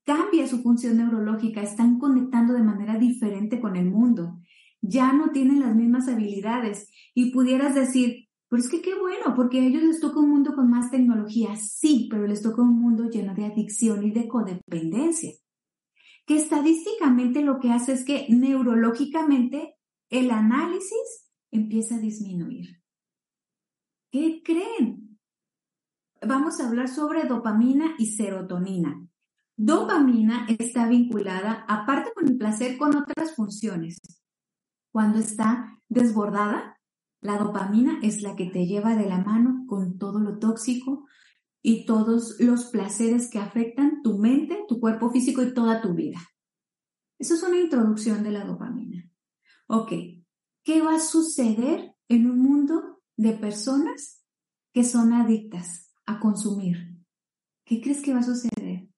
cambia 0.04 0.48
su 0.48 0.64
función 0.64 0.96
neurológica, 0.96 1.62
están 1.62 2.00
conectando 2.00 2.54
de 2.54 2.64
manera 2.64 2.98
diferente 2.98 3.60
con 3.60 3.76
el 3.76 3.88
mundo, 3.88 4.40
ya 4.80 5.12
no 5.12 5.30
tienen 5.30 5.60
las 5.60 5.76
mismas 5.76 6.08
habilidades 6.08 6.88
y 7.14 7.30
pudieras 7.30 7.76
decir, 7.76 8.26
pero 8.48 8.60
es 8.60 8.68
que 8.68 8.82
qué 8.82 8.98
bueno, 8.98 9.36
porque 9.36 9.60
a 9.60 9.64
ellos 9.64 9.84
les 9.84 10.00
toca 10.00 10.18
un 10.18 10.30
mundo 10.30 10.56
con 10.56 10.68
más 10.68 10.90
tecnología, 10.90 11.54
sí, 11.54 12.08
pero 12.10 12.26
les 12.26 12.42
toca 12.42 12.62
un 12.62 12.80
mundo 12.80 13.10
lleno 13.10 13.32
de 13.32 13.44
adicción 13.44 14.02
y 14.02 14.10
de 14.10 14.26
codependencia, 14.26 15.30
que 16.26 16.34
estadísticamente 16.34 17.42
lo 17.42 17.60
que 17.60 17.70
hace 17.70 17.92
es 17.92 18.04
que 18.04 18.26
neurológicamente 18.28 19.76
el 20.10 20.32
análisis 20.32 21.30
empieza 21.52 21.94
a 21.94 22.00
disminuir. 22.00 22.81
¿Qué 24.12 24.42
creen? 24.44 25.18
Vamos 26.20 26.60
a 26.60 26.68
hablar 26.68 26.88
sobre 26.88 27.24
dopamina 27.24 27.94
y 27.96 28.08
serotonina. 28.08 29.08
Dopamina 29.56 30.44
está 30.50 30.86
vinculada, 30.86 31.64
aparte 31.66 32.12
con 32.14 32.28
el 32.28 32.36
placer, 32.36 32.76
con 32.76 32.94
otras 32.94 33.34
funciones. 33.34 33.96
Cuando 34.92 35.18
está 35.18 35.80
desbordada, 35.88 36.78
la 37.22 37.38
dopamina 37.38 38.00
es 38.02 38.20
la 38.20 38.36
que 38.36 38.50
te 38.50 38.66
lleva 38.66 38.96
de 38.96 39.08
la 39.08 39.16
mano 39.16 39.64
con 39.66 39.96
todo 39.96 40.20
lo 40.20 40.38
tóxico 40.38 41.06
y 41.62 41.86
todos 41.86 42.38
los 42.38 42.66
placeres 42.66 43.30
que 43.30 43.38
afectan 43.38 44.02
tu 44.02 44.18
mente, 44.18 44.62
tu 44.68 44.78
cuerpo 44.78 45.10
físico 45.10 45.42
y 45.42 45.54
toda 45.54 45.80
tu 45.80 45.94
vida. 45.94 46.18
Eso 47.18 47.32
es 47.34 47.42
una 47.42 47.58
introducción 47.58 48.22
de 48.22 48.32
la 48.32 48.44
dopamina. 48.44 49.08
Ok, 49.68 49.92
¿qué 50.62 50.82
va 50.82 50.96
a 50.96 51.00
suceder 51.00 51.94
en 52.08 52.30
un 52.30 52.40
mundo 52.40 52.81
de 53.16 53.32
personas 53.32 54.22
que 54.72 54.84
son 54.84 55.12
adictas 55.12 55.92
a 56.06 56.20
consumir? 56.20 56.98
¿Qué 57.64 57.80
crees 57.80 58.02
que 58.02 58.12
va 58.12 58.20
a 58.20 58.24
suceder? 58.24 58.92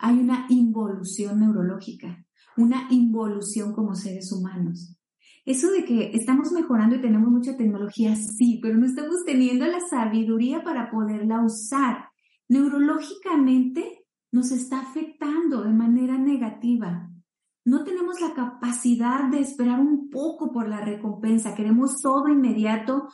hay 0.00 0.18
una 0.18 0.46
involución 0.48 1.40
neurológica, 1.40 2.24
una 2.56 2.88
involución 2.90 3.74
como 3.74 3.94
seres 3.94 4.32
humanos. 4.32 4.96
Eso 5.44 5.70
de 5.70 5.84
que 5.84 6.12
estamos 6.14 6.52
mejorando 6.52 6.96
y 6.96 7.00
tenemos 7.00 7.30
mucha 7.30 7.56
tecnología, 7.56 8.16
sí, 8.16 8.60
pero 8.62 8.76
no 8.76 8.86
estamos 8.86 9.24
teniendo 9.26 9.66
la 9.66 9.80
sabiduría 9.80 10.62
para 10.64 10.90
poderla 10.90 11.44
usar. 11.44 12.08
Neurológicamente 12.48 14.06
nos 14.32 14.52
está 14.52 14.80
afectando 14.80 15.62
de 15.62 15.72
manera 15.72 16.18
negativa. 16.18 17.10
No 17.64 17.84
tenemos 17.84 18.20
la 18.20 18.32
capacidad 18.34 19.28
de 19.30 19.40
esperar 19.40 19.80
un 19.80 20.08
poco 20.08 20.50
por 20.50 20.68
la 20.68 20.80
recompensa. 20.80 21.54
Queremos 21.54 22.00
todo 22.00 22.28
inmediato, 22.28 23.08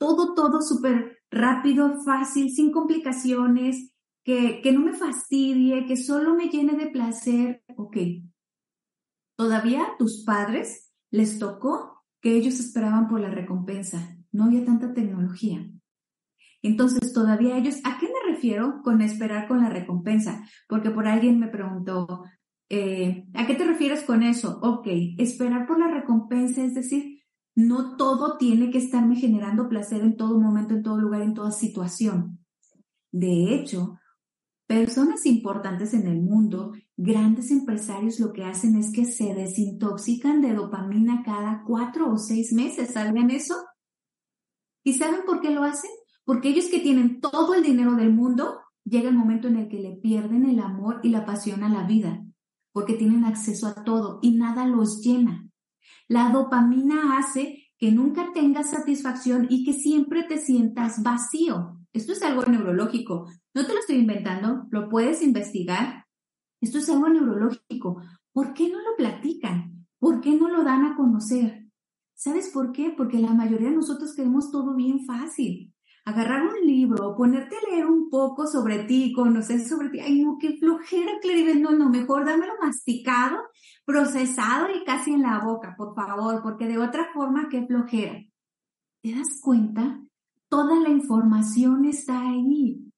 todo, 0.00 0.34
todo 0.34 0.62
súper 0.62 1.18
rápido, 1.30 2.02
fácil, 2.02 2.50
sin 2.50 2.72
complicaciones, 2.72 3.92
que, 4.24 4.62
no 4.72 4.80
me 4.80 4.94
fastidie, 4.94 5.84
que 5.84 5.96
solo 5.96 6.34
me 6.34 6.48
llene 6.48 6.72
de 6.72 6.86
placer. 6.86 7.62
Ok. 7.76 7.98
Todavía 9.36 9.86
tus 9.98 10.24
padres 10.24 10.90
les 11.10 11.38
tocó 11.38 12.02
que 12.22 12.34
ellos 12.34 12.60
esperaban 12.60 13.08
por 13.08 13.20
la 13.20 13.30
recompensa. 13.30 14.16
No 14.32 14.44
había 14.44 14.64
tanta 14.64 14.94
tecnología. 14.94 15.70
Entonces, 16.62 17.12
todavía 17.12 17.58
ellos, 17.58 17.76
¿a 17.84 17.98
qué 17.98 18.06
me 18.06 18.32
refiero 18.32 18.80
con 18.82 19.02
esperar 19.02 19.48
con 19.48 19.60
la 19.60 19.68
recompensa? 19.68 20.46
Porque 20.66 20.90
por 20.90 21.08
alguien 21.08 21.38
me 21.38 21.48
preguntó, 21.48 22.24
eh, 22.70 23.26
¿a 23.34 23.46
qué 23.46 23.54
te 23.54 23.64
refieres 23.64 24.02
con 24.04 24.22
eso? 24.22 24.60
Ok, 24.62 24.86
esperar 25.18 25.66
por 25.66 25.78
la 25.78 25.88
recompensa, 25.88 26.62
es 26.62 26.74
decir, 26.74 27.19
no 27.66 27.96
todo 27.96 28.36
tiene 28.36 28.70
que 28.70 28.78
estarme 28.78 29.16
generando 29.16 29.68
placer 29.68 30.02
en 30.02 30.16
todo 30.16 30.38
momento, 30.38 30.74
en 30.74 30.82
todo 30.82 30.98
lugar, 30.98 31.22
en 31.22 31.34
toda 31.34 31.50
situación. 31.50 32.38
De 33.12 33.54
hecho, 33.54 33.98
personas 34.66 35.26
importantes 35.26 35.94
en 35.94 36.06
el 36.06 36.20
mundo, 36.20 36.72
grandes 36.96 37.50
empresarios, 37.50 38.20
lo 38.20 38.32
que 38.32 38.44
hacen 38.44 38.76
es 38.76 38.92
que 38.92 39.04
se 39.04 39.34
desintoxican 39.34 40.40
de 40.40 40.54
dopamina 40.54 41.22
cada 41.24 41.64
cuatro 41.66 42.12
o 42.12 42.18
seis 42.18 42.52
meses. 42.52 42.92
¿Saben 42.92 43.30
eso? 43.30 43.56
¿Y 44.84 44.94
saben 44.94 45.22
por 45.26 45.40
qué 45.40 45.50
lo 45.50 45.64
hacen? 45.64 45.90
Porque 46.24 46.50
ellos 46.50 46.66
que 46.66 46.80
tienen 46.80 47.20
todo 47.20 47.54
el 47.54 47.62
dinero 47.62 47.94
del 47.94 48.12
mundo, 48.12 48.60
llega 48.84 49.08
el 49.08 49.16
momento 49.16 49.48
en 49.48 49.56
el 49.56 49.68
que 49.68 49.80
le 49.80 49.96
pierden 49.96 50.44
el 50.44 50.60
amor 50.60 51.00
y 51.02 51.08
la 51.08 51.26
pasión 51.26 51.64
a 51.64 51.68
la 51.68 51.84
vida, 51.84 52.24
porque 52.72 52.94
tienen 52.94 53.24
acceso 53.24 53.66
a 53.66 53.82
todo 53.82 54.20
y 54.22 54.36
nada 54.36 54.66
los 54.66 55.02
llena. 55.02 55.49
La 56.08 56.30
dopamina 56.30 57.18
hace 57.18 57.64
que 57.78 57.90
nunca 57.92 58.32
tengas 58.34 58.70
satisfacción 58.70 59.46
y 59.48 59.64
que 59.64 59.72
siempre 59.72 60.24
te 60.24 60.38
sientas 60.38 61.02
vacío. 61.02 61.78
Esto 61.92 62.12
es 62.12 62.22
algo 62.22 62.44
neurológico. 62.44 63.26
No 63.54 63.66
te 63.66 63.72
lo 63.72 63.80
estoy 63.80 63.96
inventando, 63.96 64.66
lo 64.70 64.88
puedes 64.88 65.22
investigar. 65.22 66.04
Esto 66.60 66.78
es 66.78 66.88
algo 66.90 67.08
neurológico. 67.08 68.02
¿Por 68.32 68.54
qué 68.54 68.68
no 68.68 68.78
lo 68.78 68.96
platican? 68.96 69.86
¿Por 69.98 70.20
qué 70.20 70.36
no 70.36 70.48
lo 70.48 70.62
dan 70.62 70.84
a 70.84 70.96
conocer? 70.96 71.66
¿Sabes 72.14 72.50
por 72.50 72.72
qué? 72.72 72.92
Porque 72.96 73.18
la 73.18 73.32
mayoría 73.32 73.70
de 73.70 73.76
nosotros 73.76 74.14
queremos 74.14 74.50
todo 74.50 74.74
bien 74.74 75.06
fácil. 75.06 75.69
Agarrar 76.10 76.42
un 76.44 76.66
libro, 76.66 77.14
ponerte 77.16 77.54
a 77.56 77.70
leer 77.70 77.86
un 77.86 78.10
poco 78.10 78.44
sobre 78.48 78.82
ti, 78.82 79.12
conocer 79.12 79.60
sobre 79.60 79.90
ti. 79.90 80.00
Ay, 80.00 80.20
no, 80.24 80.38
qué 80.40 80.56
flojera, 80.58 81.12
Claribel. 81.22 81.62
No, 81.62 81.70
no, 81.70 81.88
mejor 81.88 82.24
dámelo 82.24 82.54
masticado, 82.60 83.38
procesado 83.84 84.66
y 84.74 84.82
casi 84.84 85.12
en 85.12 85.22
la 85.22 85.38
boca, 85.38 85.76
por 85.78 85.94
favor, 85.94 86.42
porque 86.42 86.66
de 86.66 86.78
otra 86.78 87.12
forma, 87.14 87.48
qué 87.48 87.64
flojera. 87.64 88.18
¿Te 89.02 89.14
das 89.14 89.40
cuenta? 89.40 90.00
Toda 90.48 90.80
la 90.80 90.88
información 90.88 91.84
está 91.84 92.20
ahí. 92.28 92.92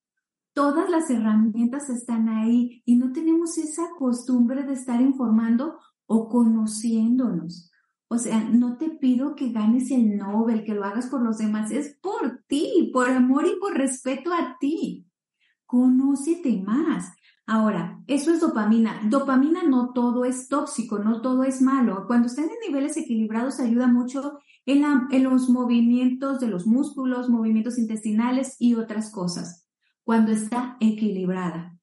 Todas 0.55 0.89
las 0.89 1.11
herramientas 1.11 1.91
están 1.91 2.31
ahí 2.31 2.83
y 2.87 2.97
no 2.97 3.13
tenemos 3.13 3.59
esa 3.59 3.91
costumbre 3.99 4.63
de 4.63 4.73
estar 4.73 5.03
informando 5.03 5.79
o 6.07 6.31
conociéndonos. 6.31 7.71
O 8.09 8.19
sea, 8.19 8.43
no 8.45 8.77
te 8.77 8.91
pido 8.91 9.35
que 9.35 9.53
ganes 9.53 9.91
el 9.91 10.17
Nobel, 10.17 10.65
que 10.65 10.75
lo 10.75 10.85
hagas 10.85 11.09
por 11.09 11.23
los 11.23 11.39
demás, 11.39 11.71
es 11.71 11.99
por 12.03 12.42
por 12.93 13.09
amor 13.09 13.47
y 13.47 13.59
por 13.59 13.77
respeto 13.77 14.33
a 14.33 14.57
ti. 14.61 15.07
Conócete 15.67 16.63
más. 16.63 17.13
Ahora, 17.47 18.01
eso 18.07 18.33
es 18.33 18.41
dopamina. 18.41 19.01
Dopamina 19.09 19.63
no 19.63 19.93
todo 19.93 20.25
es 20.25 20.49
tóxico, 20.49 20.99
no 20.99 21.21
todo 21.23 21.45
es 21.45 21.61
malo. 21.61 22.05
Cuando 22.07 22.29
están 22.29 22.45
en 22.45 22.61
niveles 22.67 22.97
equilibrados 22.97 23.59
ayuda 23.59 23.87
mucho 23.87 24.39
en, 24.67 24.85
en 25.11 25.25
los 25.25 25.49
movimientos 25.49 26.41
de 26.41 26.49
los 26.49 26.67
músculos, 26.67 27.29
movimientos 27.29 27.79
intestinales 27.79 28.57
y 28.59 28.75
otras 28.75 29.11
cosas 29.11 29.67
cuando 30.05 30.33
está 30.33 30.77
equilibrada. 30.81 31.79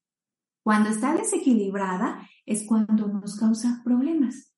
Cuando 0.62 0.90
está 0.90 1.14
desequilibrada 1.14 2.28
es 2.46 2.64
cuando 2.66 3.08
nos 3.08 3.36
causa 3.36 3.82
problemas. 3.84 4.54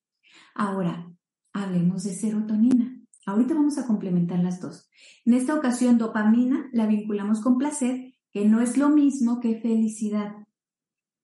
Ahora, 0.55 1.11
hablemos 1.53 2.05
de 2.05 2.15
serotonina. 2.15 3.02
Ahorita 3.25 3.55
vamos 3.55 3.79
a 3.79 3.87
complementar 3.87 4.41
las 4.41 4.61
dos. 4.61 4.89
En 5.25 5.35
esta 5.35 5.55
ocasión, 5.55 5.99
dopamina 5.99 6.69
la 6.73 6.87
vinculamos 6.87 7.41
con 7.41 7.59
placer, 7.59 8.15
que 8.33 8.45
no 8.45 8.61
es 8.61 8.77
lo 8.77 8.89
mismo 8.89 9.41
que 9.41 9.61
felicidad. 9.61 10.35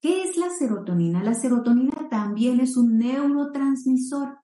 ¿Qué 0.00 0.22
es 0.22 0.36
la 0.36 0.50
serotonina? 0.50 1.24
La 1.24 1.34
serotonina 1.34 2.08
también 2.08 2.60
es 2.60 2.76
un 2.76 2.98
neurotransmisor 2.98 4.38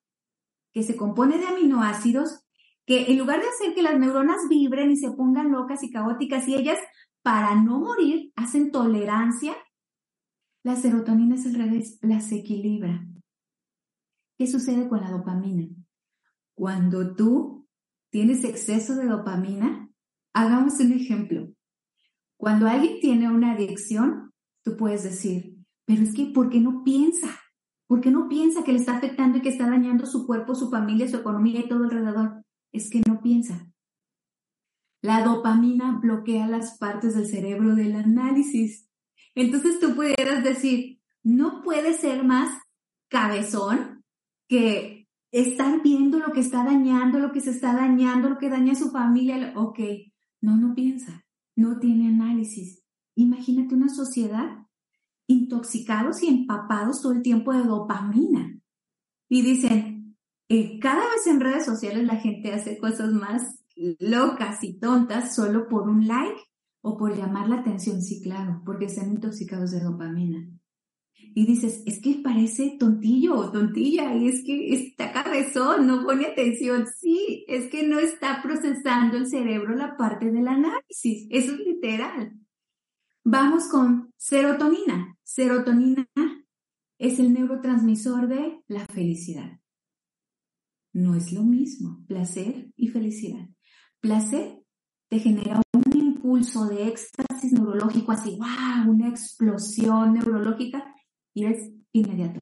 que 0.73 0.83
se 0.83 0.97
compone 0.97 1.37
de 1.37 1.45
aminoácidos 1.45 2.41
que 2.85 3.11
en 3.11 3.17
lugar 3.17 3.39
de 3.39 3.47
hacer 3.47 3.73
que 3.73 3.81
las 3.81 3.97
neuronas 3.97 4.47
vibren 4.49 4.91
y 4.91 4.97
se 4.97 5.11
pongan 5.11 5.51
locas 5.51 5.81
y 5.83 5.91
caóticas 5.91 6.47
y 6.47 6.55
ellas 6.55 6.79
para 7.23 7.55
no 7.55 7.79
morir, 7.79 8.31
hacen 8.35 8.71
tolerancia, 8.71 9.55
la 10.63 10.75
serotonina 10.75 11.35
es 11.35 11.45
al 11.45 11.55
revés, 11.55 11.97
las 12.01 12.31
equilibra. 12.31 13.07
¿Qué 14.37 14.45
sucede 14.45 14.87
con 14.87 15.01
la 15.01 15.09
dopamina? 15.09 15.69
Cuando 16.55 17.15
tú 17.15 17.67
tienes 18.09 18.43
exceso 18.43 18.95
de 18.95 19.07
dopamina, 19.07 19.89
hagamos 20.33 20.79
un 20.79 20.93
ejemplo. 20.93 21.53
Cuando 22.37 22.67
alguien 22.67 22.99
tiene 23.01 23.29
una 23.29 23.51
adicción, 23.51 24.31
tú 24.63 24.77
puedes 24.77 25.03
decir, 25.03 25.57
pero 25.85 26.01
es 26.01 26.13
que, 26.13 26.25
¿por 26.27 26.49
qué 26.49 26.59
no 26.59 26.83
piensa? 26.83 27.27
¿Por 27.87 28.01
qué 28.01 28.09
no 28.09 28.27
piensa 28.27 28.63
que 28.63 28.71
le 28.71 28.79
está 28.79 28.97
afectando 28.97 29.37
y 29.37 29.41
que 29.41 29.49
está 29.49 29.69
dañando 29.69 30.05
su 30.05 30.25
cuerpo, 30.25 30.55
su 30.55 30.71
familia, 30.71 31.07
su 31.07 31.17
economía 31.17 31.59
y 31.59 31.67
todo 31.67 31.83
alrededor? 31.83 32.43
Es 32.71 32.89
que 32.89 33.01
no 33.07 33.21
piensa. 33.21 33.71
La 35.01 35.23
dopamina 35.23 35.99
bloquea 36.01 36.47
las 36.47 36.77
partes 36.79 37.15
del 37.15 37.27
cerebro 37.27 37.75
del 37.75 37.95
análisis. 37.95 38.89
Entonces 39.35 39.79
tú 39.79 39.93
pudieras 39.93 40.43
decir, 40.43 40.99
no 41.21 41.61
puede 41.61 41.93
ser 41.93 42.23
más 42.23 42.59
cabezón 43.09 44.03
que 44.47 44.94
estar 45.41 45.81
viendo 45.83 46.19
lo 46.19 46.31
que 46.31 46.39
está 46.39 46.63
dañando, 46.63 47.19
lo 47.19 47.31
que 47.31 47.41
se 47.41 47.51
está 47.51 47.73
dañando, 47.73 48.29
lo 48.29 48.37
que 48.37 48.49
daña 48.49 48.71
a 48.71 48.75
su 48.75 48.89
familia. 48.89 49.53
Ok, 49.55 49.79
no, 50.41 50.55
no 50.55 50.73
piensa, 50.73 51.25
no 51.55 51.77
tiene 51.79 52.07
análisis. 52.07 52.83
Imagínate 53.15 53.75
una 53.75 53.89
sociedad 53.89 54.65
intoxicados 55.27 56.23
y 56.23 56.27
empapados 56.27 57.01
todo 57.01 57.11
el 57.11 57.21
tiempo 57.21 57.53
de 57.53 57.63
dopamina. 57.63 58.59
Y 59.27 59.41
dicen, 59.41 60.15
eh, 60.47 60.79
cada 60.79 61.01
vez 61.01 61.27
en 61.27 61.39
redes 61.39 61.65
sociales 61.65 62.05
la 62.05 62.17
gente 62.17 62.53
hace 62.53 62.77
cosas 62.77 63.11
más 63.11 63.63
locas 63.99 64.63
y 64.63 64.79
tontas 64.79 65.35
solo 65.35 65.67
por 65.67 65.89
un 65.89 66.07
like 66.07 66.41
o 66.81 66.97
por 66.97 67.17
llamar 67.17 67.49
la 67.49 67.57
atención. 67.57 68.01
Sí, 68.01 68.21
claro, 68.21 68.61
porque 68.65 68.85
están 68.85 69.11
intoxicados 69.11 69.71
de 69.71 69.81
dopamina. 69.81 70.47
Y 71.17 71.45
dices, 71.45 71.83
es 71.85 72.01
que 72.01 72.21
parece 72.23 72.77
tontillo 72.79 73.35
o 73.35 73.51
tontilla 73.51 74.15
y 74.15 74.29
es 74.29 74.43
que 74.43 74.73
está 74.73 75.11
cabezón, 75.11 75.85
no 75.85 76.03
pone 76.03 76.25
atención. 76.27 76.85
Sí, 76.87 77.43
es 77.47 77.69
que 77.69 77.85
no 77.87 77.99
está 77.99 78.41
procesando 78.41 79.17
el 79.17 79.27
cerebro 79.27 79.75
la 79.75 79.97
parte 79.97 80.31
del 80.31 80.47
análisis. 80.47 81.27
Eso 81.29 81.53
es 81.53 81.59
literal. 81.59 82.33
Vamos 83.23 83.67
con 83.69 84.13
serotonina. 84.17 85.17
Serotonina 85.23 86.07
es 86.97 87.19
el 87.19 87.33
neurotransmisor 87.33 88.27
de 88.27 88.61
la 88.67 88.85
felicidad. 88.85 89.59
No 90.93 91.15
es 91.15 91.33
lo 91.33 91.43
mismo, 91.43 92.05
placer 92.07 92.71
y 92.77 92.87
felicidad 92.87 93.49
placer 94.05 94.61
te 95.09 95.19
genera 95.19 95.59
un 95.73 95.97
impulso 95.97 96.67
de 96.67 96.87
éxtasis 96.89 97.53
neurológico 97.53 98.11
así, 98.11 98.37
wow, 98.37 98.91
una 98.91 99.09
explosión 99.09 100.13
neurológica 100.13 100.94
y 101.35 101.45
es 101.45 101.71
inmediato. 101.91 102.39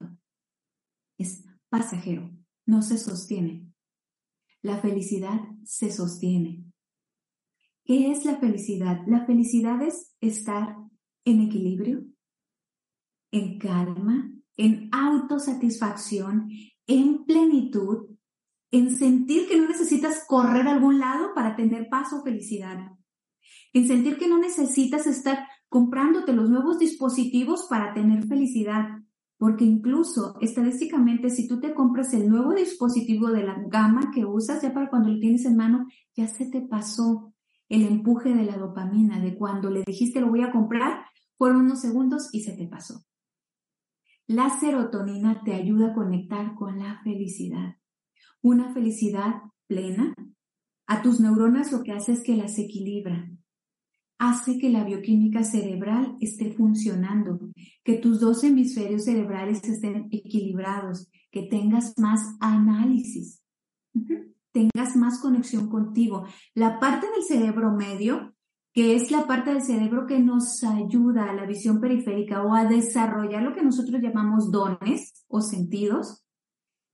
Es 1.18 1.44
pasajero, 1.68 2.32
no 2.66 2.82
se 2.82 2.98
sostiene. 2.98 3.70
La 4.62 4.78
felicidad 4.78 5.42
se 5.66 5.92
sostiene. 5.92 6.64
¿Qué 7.84 8.12
es 8.12 8.24
la 8.24 8.38
felicidad? 8.38 9.02
La 9.06 9.26
felicidad 9.26 9.82
es 9.82 10.16
estar 10.22 10.78
en 11.26 11.42
equilibrio, 11.42 12.06
en 13.32 13.60
calma, 13.60 14.32
en 14.56 14.88
autosatisfacción, 14.94 16.50
en 16.88 17.26
plenitud 17.26 18.14
en 18.74 18.90
sentir 18.98 19.48
que 19.48 19.56
no 19.56 19.68
necesitas 19.68 20.26
correr 20.28 20.68
a 20.68 20.72
algún 20.72 21.00
lado 21.00 21.36
para 21.36 21.56
tener 21.56 21.90
paz 21.90 22.12
o 22.12 22.24
felicidad, 22.24 22.80
en 23.72 23.88
sentir 23.88 24.18
que 24.18 24.28
no 24.28 24.40
necesitas 24.40 25.06
estar 25.06 25.48
comprándote 25.74 26.34
los 26.34 26.48
nuevos 26.52 26.78
dispositivos 26.78 27.66
para 27.68 27.96
tener 27.96 28.28
felicidad, 28.28 29.00
porque 29.40 29.66
incluso 29.66 30.38
estadísticamente 30.40 31.32
si 31.32 31.48
tú 31.48 31.60
te 31.60 31.74
compras 31.74 32.14
el 32.14 32.30
nuevo 32.30 32.54
dispositivo 32.54 33.32
de 33.32 33.44
la 33.44 33.58
gama 33.68 34.12
que 34.14 34.24
usas 34.24 34.62
ya 34.62 34.72
para 34.72 34.92
cuando 34.92 35.10
lo 35.10 35.20
tienes 35.20 35.46
en 35.46 35.58
mano, 35.58 35.88
ya 36.16 36.28
se 36.28 36.46
te 36.46 36.62
pasó 36.62 37.34
el 37.68 37.88
empuje 37.88 38.36
de 38.36 38.44
la 38.44 38.58
dopamina, 38.58 39.20
de 39.20 39.36
cuando 39.36 39.72
le 39.72 39.84
dijiste 39.84 40.22
lo 40.22 40.30
voy 40.30 40.44
a 40.44 40.52
comprar, 40.52 41.06
fueron 41.38 41.62
unos 41.62 41.82
segundos 41.82 42.30
y 42.32 42.42
se 42.44 42.54
te 42.54 42.68
pasó. 42.68 43.04
La 44.28 44.50
serotonina 44.60 45.42
te 45.44 45.56
ayuda 45.56 45.88
a 45.88 45.94
conectar 45.96 46.54
con 46.54 46.78
la 46.78 47.02
felicidad 47.04 47.78
una 48.44 48.74
felicidad 48.74 49.42
plena, 49.68 50.14
a 50.86 51.02
tus 51.02 51.22
neuronas 51.22 51.72
lo 51.72 51.82
que 51.82 51.94
hace 51.94 52.12
es 52.12 52.22
que 52.22 52.36
las 52.36 52.60
equilibra. 52.60 53.32
Hace 54.26 54.58
que 54.58 54.70
la 54.70 54.86
bioquímica 54.86 55.44
cerebral 55.44 56.16
esté 56.22 56.54
funcionando, 56.54 57.38
que 57.84 57.96
tus 57.96 58.22
dos 58.22 58.42
hemisferios 58.46 59.04
cerebrales 59.04 59.62
estén 59.66 60.08
equilibrados, 60.12 61.12
que 61.30 61.44
tengas 61.44 61.94
más 62.00 62.22
análisis, 62.40 63.44
tengas 64.54 64.96
más 64.96 65.20
conexión 65.20 65.68
contigo. 65.68 66.24
La 66.56 66.80
parte 66.80 67.08
del 67.14 67.24
cerebro 67.24 67.74
medio, 67.74 68.34
que 68.72 68.96
es 68.96 69.12
la 69.12 69.28
parte 69.28 69.52
del 69.52 69.62
cerebro 69.62 70.08
que 70.08 70.20
nos 70.20 70.64
ayuda 70.64 71.30
a 71.30 71.34
la 71.34 71.46
visión 71.46 71.82
periférica 71.82 72.44
o 72.44 72.54
a 72.54 72.64
desarrollar 72.64 73.44
lo 73.44 73.54
que 73.54 73.62
nosotros 73.62 74.02
llamamos 74.02 74.52
dones 74.52 75.26
o 75.28 75.42
sentidos, 75.42 76.24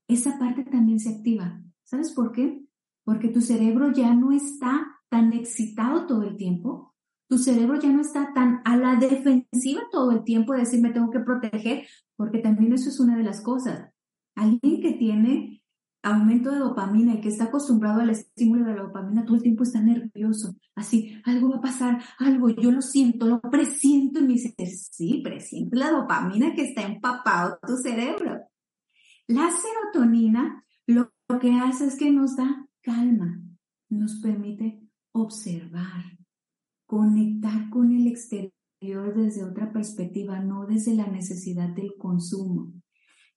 esa 0.07 0.39
parte 0.39 0.63
también 0.63 0.99
se 0.99 1.11
activa. 1.11 1.61
¿Sabes 1.83 2.11
por 2.11 2.31
qué? 2.31 2.65
Porque 3.03 3.29
tu 3.29 3.41
cerebro 3.41 3.91
ya 3.91 4.15
no 4.15 4.31
está 4.31 4.83
tan 5.09 5.31
excitado 5.33 6.07
todo 6.07 6.23
el 6.23 6.35
tiempo, 6.35 6.88
Tu 7.29 7.37
cerebro 7.37 7.79
ya 7.79 7.89
no 7.89 8.01
está 8.01 8.33
tan 8.33 8.61
a 8.65 8.75
la 8.75 8.95
defensiva 8.95 9.81
todo 9.91 10.11
el 10.11 10.23
tiempo 10.23 10.53
de 10.53 10.61
decir 10.61 10.81
me 10.81 10.89
tengo 10.89 11.11
que 11.11 11.19
proteger, 11.19 11.87
porque 12.15 12.39
también 12.39 12.73
eso 12.73 12.89
es 12.89 12.99
una 12.99 13.15
de 13.15 13.23
las 13.23 13.41
cosas. 13.41 13.91
Alguien 14.35 14.81
que 14.81 14.93
tiene 14.93 15.59
aumento 16.01 16.51
de 16.51 16.59
dopamina 16.59 17.13
y 17.13 17.21
que 17.21 17.29
está 17.29 17.45
acostumbrado 17.45 18.01
al 18.01 18.09
estímulo 18.09 18.65
de 18.65 18.75
la 18.75 18.83
dopamina, 18.83 19.25
todo 19.25 19.35
el 19.35 19.43
tiempo 19.43 19.63
está 19.63 19.81
nervioso, 19.81 20.55
así, 20.75 21.21
algo 21.25 21.49
va 21.49 21.57
a 21.57 21.61
pasar, 21.61 22.01
algo, 22.17 22.49
yo 22.49 22.71
lo 22.71 22.81
siento, 22.81 23.27
lo 23.27 23.41
presiento, 23.41 24.19
y 24.19 24.23
me 24.23 24.33
dice, 24.33 24.55
sí, 24.65 25.21
presiento 25.23 25.75
la 25.75 25.91
dopamina 25.91 26.53
que 26.53 26.63
está 26.63 26.83
empapado 26.83 27.59
tu 27.65 27.75
cerebro. 27.77 28.39
La 29.27 29.49
serotonina 29.51 30.63
lo, 30.87 31.11
lo 31.27 31.39
que 31.39 31.51
hace 31.51 31.85
es 31.85 31.95
que 31.97 32.11
nos 32.11 32.35
da 32.35 32.65
calma, 32.81 33.41
nos 33.89 34.15
permite 34.21 34.81
observar, 35.11 36.18
conectar 36.89 37.69
con 37.69 37.91
el 37.91 38.07
exterior 38.07 39.13
desde 39.15 39.43
otra 39.43 39.71
perspectiva, 39.71 40.39
no 40.39 40.65
desde 40.65 40.95
la 40.95 41.05
necesidad 41.05 41.69
del 41.69 41.93
consumo. 41.99 42.73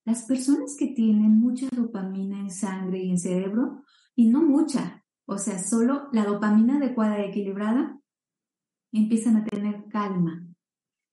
Las 0.07 0.25
personas 0.25 0.75
que 0.79 0.87
tienen 0.87 1.39
mucha 1.39 1.69
dopamina 1.71 2.41
en 2.41 2.51
sangre 2.51 3.05
y 3.05 3.11
en 3.11 3.19
cerebro, 3.19 3.83
y 4.17 4.31
no 4.31 4.41
mucha, 4.41 5.05
o 5.27 5.37
sea, 5.37 5.59
solo 5.59 6.09
la 6.13 6.25
dopamina 6.25 6.79
adecuada 6.79 7.21
y 7.21 7.29
equilibrada, 7.29 8.01
empiezan 8.91 9.37
a 9.37 9.45
tener 9.45 9.85
calma. 9.91 10.47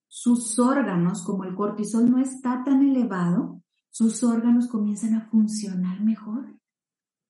Sus 0.08 0.58
órganos, 0.58 1.22
como 1.22 1.44
el 1.44 1.54
cortisol 1.54 2.10
no 2.10 2.20
está 2.20 2.64
tan 2.64 2.82
elevado, 2.82 3.62
sus 3.90 4.24
órganos 4.24 4.66
comienzan 4.66 5.12
a 5.12 5.28
funcionar 5.28 6.00
mejor. 6.00 6.58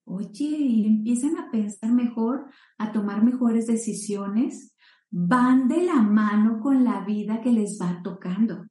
Oye, 0.05 0.47
y 0.47 0.87
empiezan 0.87 1.37
a 1.37 1.51
pensar 1.51 1.91
mejor, 1.91 2.49
a 2.79 2.93
tomar 2.93 3.25
mejores 3.25 3.67
decisiones, 3.67 4.77
van 5.11 5.69
de 5.69 5.83
la 5.83 6.01
mano 6.03 6.61
con 6.61 6.85
la 6.85 7.05
vida 7.05 7.41
que 7.41 7.51
les 7.51 7.79
va 7.81 8.01
tocando. 8.03 8.67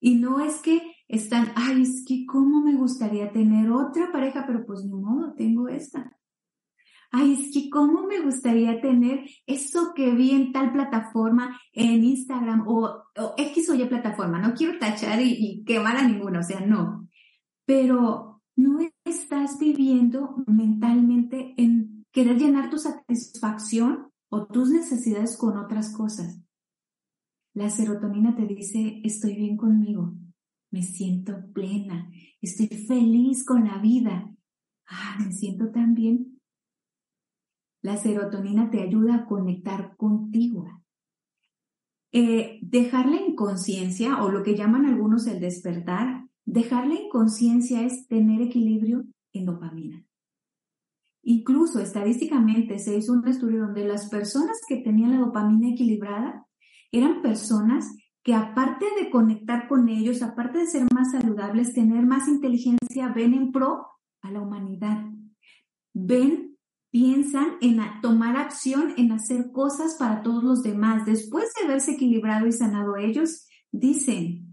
Y 0.00 0.16
no 0.16 0.40
es 0.40 0.60
que 0.60 0.82
están, 1.08 1.52
ay, 1.54 1.82
es 1.82 2.04
que 2.06 2.26
cómo 2.26 2.60
me 2.60 2.74
gustaría 2.74 3.32
tener 3.32 3.70
otra 3.70 4.10
pareja, 4.12 4.44
pero 4.46 4.64
pues 4.66 4.84
ni 4.84 4.92
modo, 4.92 5.34
tengo 5.34 5.68
esta. 5.68 6.12
Ay, 7.12 7.34
es 7.34 7.52
que 7.52 7.70
cómo 7.70 8.06
me 8.06 8.20
gustaría 8.20 8.80
tener 8.80 9.24
eso 9.46 9.94
que 9.94 10.10
vi 10.12 10.32
en 10.32 10.52
tal 10.52 10.72
plataforma, 10.72 11.58
en 11.72 12.04
Instagram 12.04 12.64
o, 12.66 13.04
X 13.36 13.70
o 13.70 13.74
Y 13.74 13.84
plataforma. 13.86 14.40
No 14.40 14.54
quiero 14.54 14.78
tachar 14.78 15.20
y, 15.20 15.36
y 15.38 15.64
quemar 15.64 15.96
a 15.96 16.06
ninguna, 16.06 16.40
o 16.40 16.42
sea, 16.42 16.60
no. 16.60 17.08
Pero 17.64 18.42
no 18.56 18.80
estás 19.04 19.58
viviendo 19.58 20.36
mentalmente 20.46 21.54
en 21.56 22.04
querer 22.10 22.38
llenar 22.38 22.70
tu 22.70 22.78
satisfacción 22.78 24.05
o 24.28 24.46
tus 24.46 24.70
necesidades 24.70 25.36
con 25.36 25.56
otras 25.56 25.92
cosas. 25.92 26.40
La 27.54 27.70
serotonina 27.70 28.36
te 28.36 28.46
dice, 28.46 29.00
estoy 29.04 29.34
bien 29.34 29.56
conmigo, 29.56 30.14
me 30.70 30.82
siento 30.82 31.32
plena, 31.52 32.10
estoy 32.40 32.68
feliz 32.68 33.44
con 33.44 33.64
la 33.64 33.78
vida. 33.78 34.30
Ah, 34.86 35.16
me 35.24 35.32
siento 35.32 35.70
tan 35.70 35.94
bien. 35.94 36.40
La 37.82 37.96
serotonina 37.96 38.70
te 38.70 38.82
ayuda 38.82 39.14
a 39.14 39.26
conectar 39.26 39.96
contigo. 39.96 40.82
Eh, 42.12 42.58
dejar 42.62 43.06
inconsciencia, 43.36 44.22
o 44.24 44.30
lo 44.30 44.42
que 44.42 44.54
llaman 44.54 44.86
algunos 44.86 45.26
el 45.26 45.40
despertar, 45.40 46.26
dejar 46.46 46.86
la 46.86 46.94
inconsciencia 46.94 47.82
es 47.84 48.06
tener 48.08 48.40
equilibrio 48.40 49.04
en 49.34 49.44
dopamina. 49.44 50.04
Incluso 51.28 51.80
estadísticamente 51.80 52.78
se 52.78 52.96
hizo 52.96 53.12
un 53.12 53.26
estudio 53.26 53.62
donde 53.62 53.84
las 53.84 54.08
personas 54.08 54.60
que 54.68 54.76
tenían 54.76 55.10
la 55.10 55.26
dopamina 55.26 55.70
equilibrada 55.70 56.46
eran 56.92 57.20
personas 57.20 57.92
que 58.22 58.32
aparte 58.32 58.86
de 58.96 59.10
conectar 59.10 59.66
con 59.66 59.88
ellos, 59.88 60.22
aparte 60.22 60.58
de 60.58 60.66
ser 60.66 60.86
más 60.94 61.10
saludables, 61.10 61.74
tener 61.74 62.06
más 62.06 62.28
inteligencia, 62.28 63.08
ven 63.08 63.34
en 63.34 63.50
pro 63.50 63.88
a 64.22 64.30
la 64.30 64.40
humanidad. 64.40 65.04
Ven, 65.92 66.56
piensan 66.92 67.56
en 67.60 67.80
tomar 68.02 68.36
acción, 68.36 68.94
en 68.96 69.10
hacer 69.10 69.50
cosas 69.50 69.96
para 69.98 70.22
todos 70.22 70.44
los 70.44 70.62
demás. 70.62 71.06
Después 71.06 71.52
de 71.54 71.66
haberse 71.66 71.94
equilibrado 71.94 72.46
y 72.46 72.52
sanado 72.52 72.96
ellos, 72.96 73.48
dicen, 73.72 74.45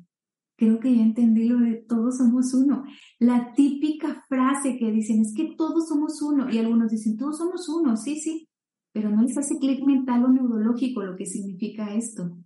creo 0.63 0.80
que 0.80 0.95
ya 0.95 1.02
entendí 1.02 1.49
lo 1.49 1.60
de 1.60 1.76
todos 1.76 2.17
somos 2.17 2.54
uno. 2.54 2.86
La 3.19 3.54
típica 3.54 4.23
frase 4.30 4.78
que 4.78 4.91
dicen 4.91 5.21
es 5.21 5.34
que 5.36 5.56
todos 5.58 5.89
somos 5.89 6.21
uno 6.21 6.49
y 6.49 6.58
algunos 6.58 6.89
dicen, 6.89 7.17
todos 7.17 7.38
somos 7.38 7.67
uno, 7.67 7.97
sí, 7.97 8.19
sí, 8.19 8.47
pero 8.93 9.10
no 9.10 9.23
les 9.23 9.38
hace 9.38 9.60
clic 9.60 9.86
mental 9.86 10.23
o 10.23 10.30
neurológico 10.30 11.04
lo 11.04 11.17
que 11.17 11.26
significa 11.26 11.93
esto. 11.93 12.38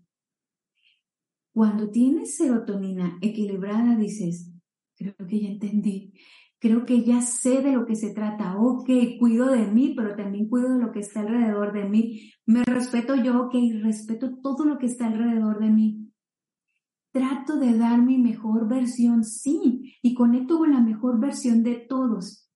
Cuando 1.53 1.89
tienes 1.91 2.35
serotonina 2.35 3.19
equilibrada, 3.21 3.95
dices, 3.95 4.51
creo 4.95 5.13
que 5.27 5.39
ya 5.39 5.49
entendí, 5.49 6.13
creo 6.57 6.85
que 6.85 7.03
ya 7.03 7.21
sé 7.21 7.61
de 7.61 7.73
lo 7.73 7.85
que 7.85 7.95
se 7.95 8.15
trata, 8.15 8.57
ok, 8.57 8.89
cuido 9.19 9.51
de 9.51 9.67
mí, 9.67 9.93
pero 9.95 10.15
también 10.15 10.49
cuido 10.49 10.73
de 10.73 10.79
lo 10.79 10.91
que 10.91 10.99
está 10.99 11.19
alrededor 11.19 11.71
de 11.71 11.85
mí, 11.87 12.31
me 12.47 12.63
respeto 12.63 13.15
yo, 13.15 13.41
ok, 13.43 13.53
respeto 13.83 14.39
todo 14.41 14.65
lo 14.65 14.79
que 14.79 14.87
está 14.87 15.05
alrededor 15.05 15.59
de 15.59 15.69
mí. 15.69 16.07
Trato 17.11 17.57
de 17.57 17.77
dar 17.77 18.01
mi 18.01 18.17
mejor 18.17 18.67
versión, 18.67 19.23
sí, 19.23 19.95
y 20.01 20.13
conecto 20.13 20.57
con 20.57 20.71
la 20.71 20.81
mejor 20.81 21.19
versión 21.19 21.63
de 21.63 21.75
todos. 21.75 22.49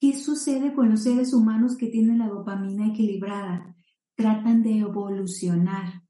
¿Qué 0.00 0.14
sucede 0.14 0.74
con 0.74 0.90
los 0.90 1.02
seres 1.02 1.34
humanos 1.34 1.76
que 1.76 1.88
tienen 1.88 2.18
la 2.18 2.28
dopamina 2.28 2.88
equilibrada? 2.88 3.74
Tratan 4.16 4.62
de 4.62 4.78
evolucionar 4.78 6.08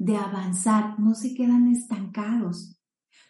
de 0.00 0.16
avanzar, 0.16 0.98
no 0.98 1.14
se 1.14 1.34
quedan 1.34 1.68
estancados. 1.68 2.74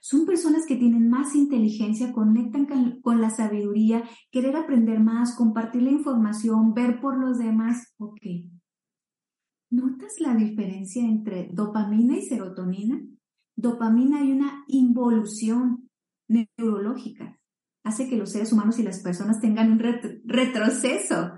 Son 0.01 0.25
personas 0.25 0.67
que 0.67 0.77
tienen 0.77 1.11
más 1.11 1.35
inteligencia, 1.35 2.13
conectan 2.13 3.01
con 3.03 3.21
la 3.21 3.29
sabiduría, 3.29 4.05
querer 4.31 4.55
aprender 4.57 5.01
más, 5.01 5.35
compartir 5.35 5.83
la 5.83 5.91
información, 5.91 6.73
ver 6.73 7.01
por 7.01 7.19
los 7.19 7.39
demás. 7.39 7.93
Ok. 7.99 8.21
¿Notas 9.71 10.21
la 10.21 10.35
diferencia 10.37 11.05
entre 11.05 11.51
dopamina 11.53 12.17
y 12.17 12.23
serotonina? 12.23 13.03
Dopamina 13.61 14.21
hay 14.21 14.33
una 14.33 14.65
involución 14.69 15.91
neurológica. 16.29 17.39
Hace 17.85 18.09
que 18.09 18.17
los 18.17 18.33
seres 18.33 18.53
humanos 18.53 18.79
y 18.79 18.83
las 18.83 19.01
personas 19.01 19.41
tengan 19.41 19.73
un 19.73 19.81
retroceso. 20.25 21.33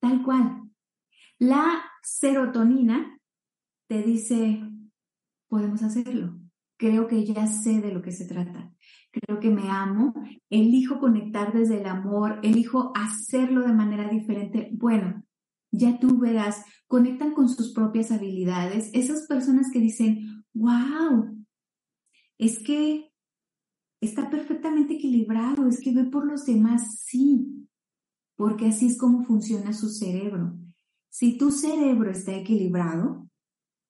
Tal 0.00 0.22
cual. 0.24 0.62
La 1.38 1.82
serotonina 2.02 3.20
te 3.88 4.02
dice, 4.02 4.62
podemos 5.48 5.82
hacerlo. 5.82 6.38
Creo 6.78 7.06
que 7.06 7.24
ya 7.24 7.46
sé 7.46 7.80
de 7.80 7.92
lo 7.92 8.02
que 8.02 8.12
se 8.12 8.26
trata. 8.26 8.72
Creo 9.12 9.38
que 9.38 9.50
me 9.50 9.70
amo. 9.70 10.14
Elijo 10.50 10.98
conectar 10.98 11.52
desde 11.52 11.80
el 11.80 11.86
amor. 11.86 12.40
Elijo 12.42 12.92
hacerlo 12.96 13.66
de 13.66 13.72
manera 13.72 14.08
diferente. 14.08 14.70
Bueno, 14.72 15.24
ya 15.70 15.98
tú 15.98 16.18
verás, 16.18 16.64
conectan 16.86 17.32
con 17.32 17.48
sus 17.48 17.72
propias 17.72 18.10
habilidades. 18.10 18.90
Esas 18.94 19.26
personas 19.26 19.70
que 19.72 19.80
dicen, 19.80 20.44
wow, 20.54 21.35
es 22.38 22.58
que 22.58 23.12
está 24.00 24.30
perfectamente 24.30 24.94
equilibrado, 24.94 25.66
es 25.66 25.80
que 25.80 25.92
ve 25.92 26.04
por 26.04 26.26
los 26.26 26.44
demás, 26.44 27.00
sí, 27.04 27.68
porque 28.36 28.66
así 28.66 28.86
es 28.86 28.98
como 28.98 29.24
funciona 29.24 29.72
su 29.72 29.88
cerebro. 29.88 30.54
Si 31.08 31.38
tu 31.38 31.50
cerebro 31.50 32.10
está 32.10 32.34
equilibrado, 32.36 33.26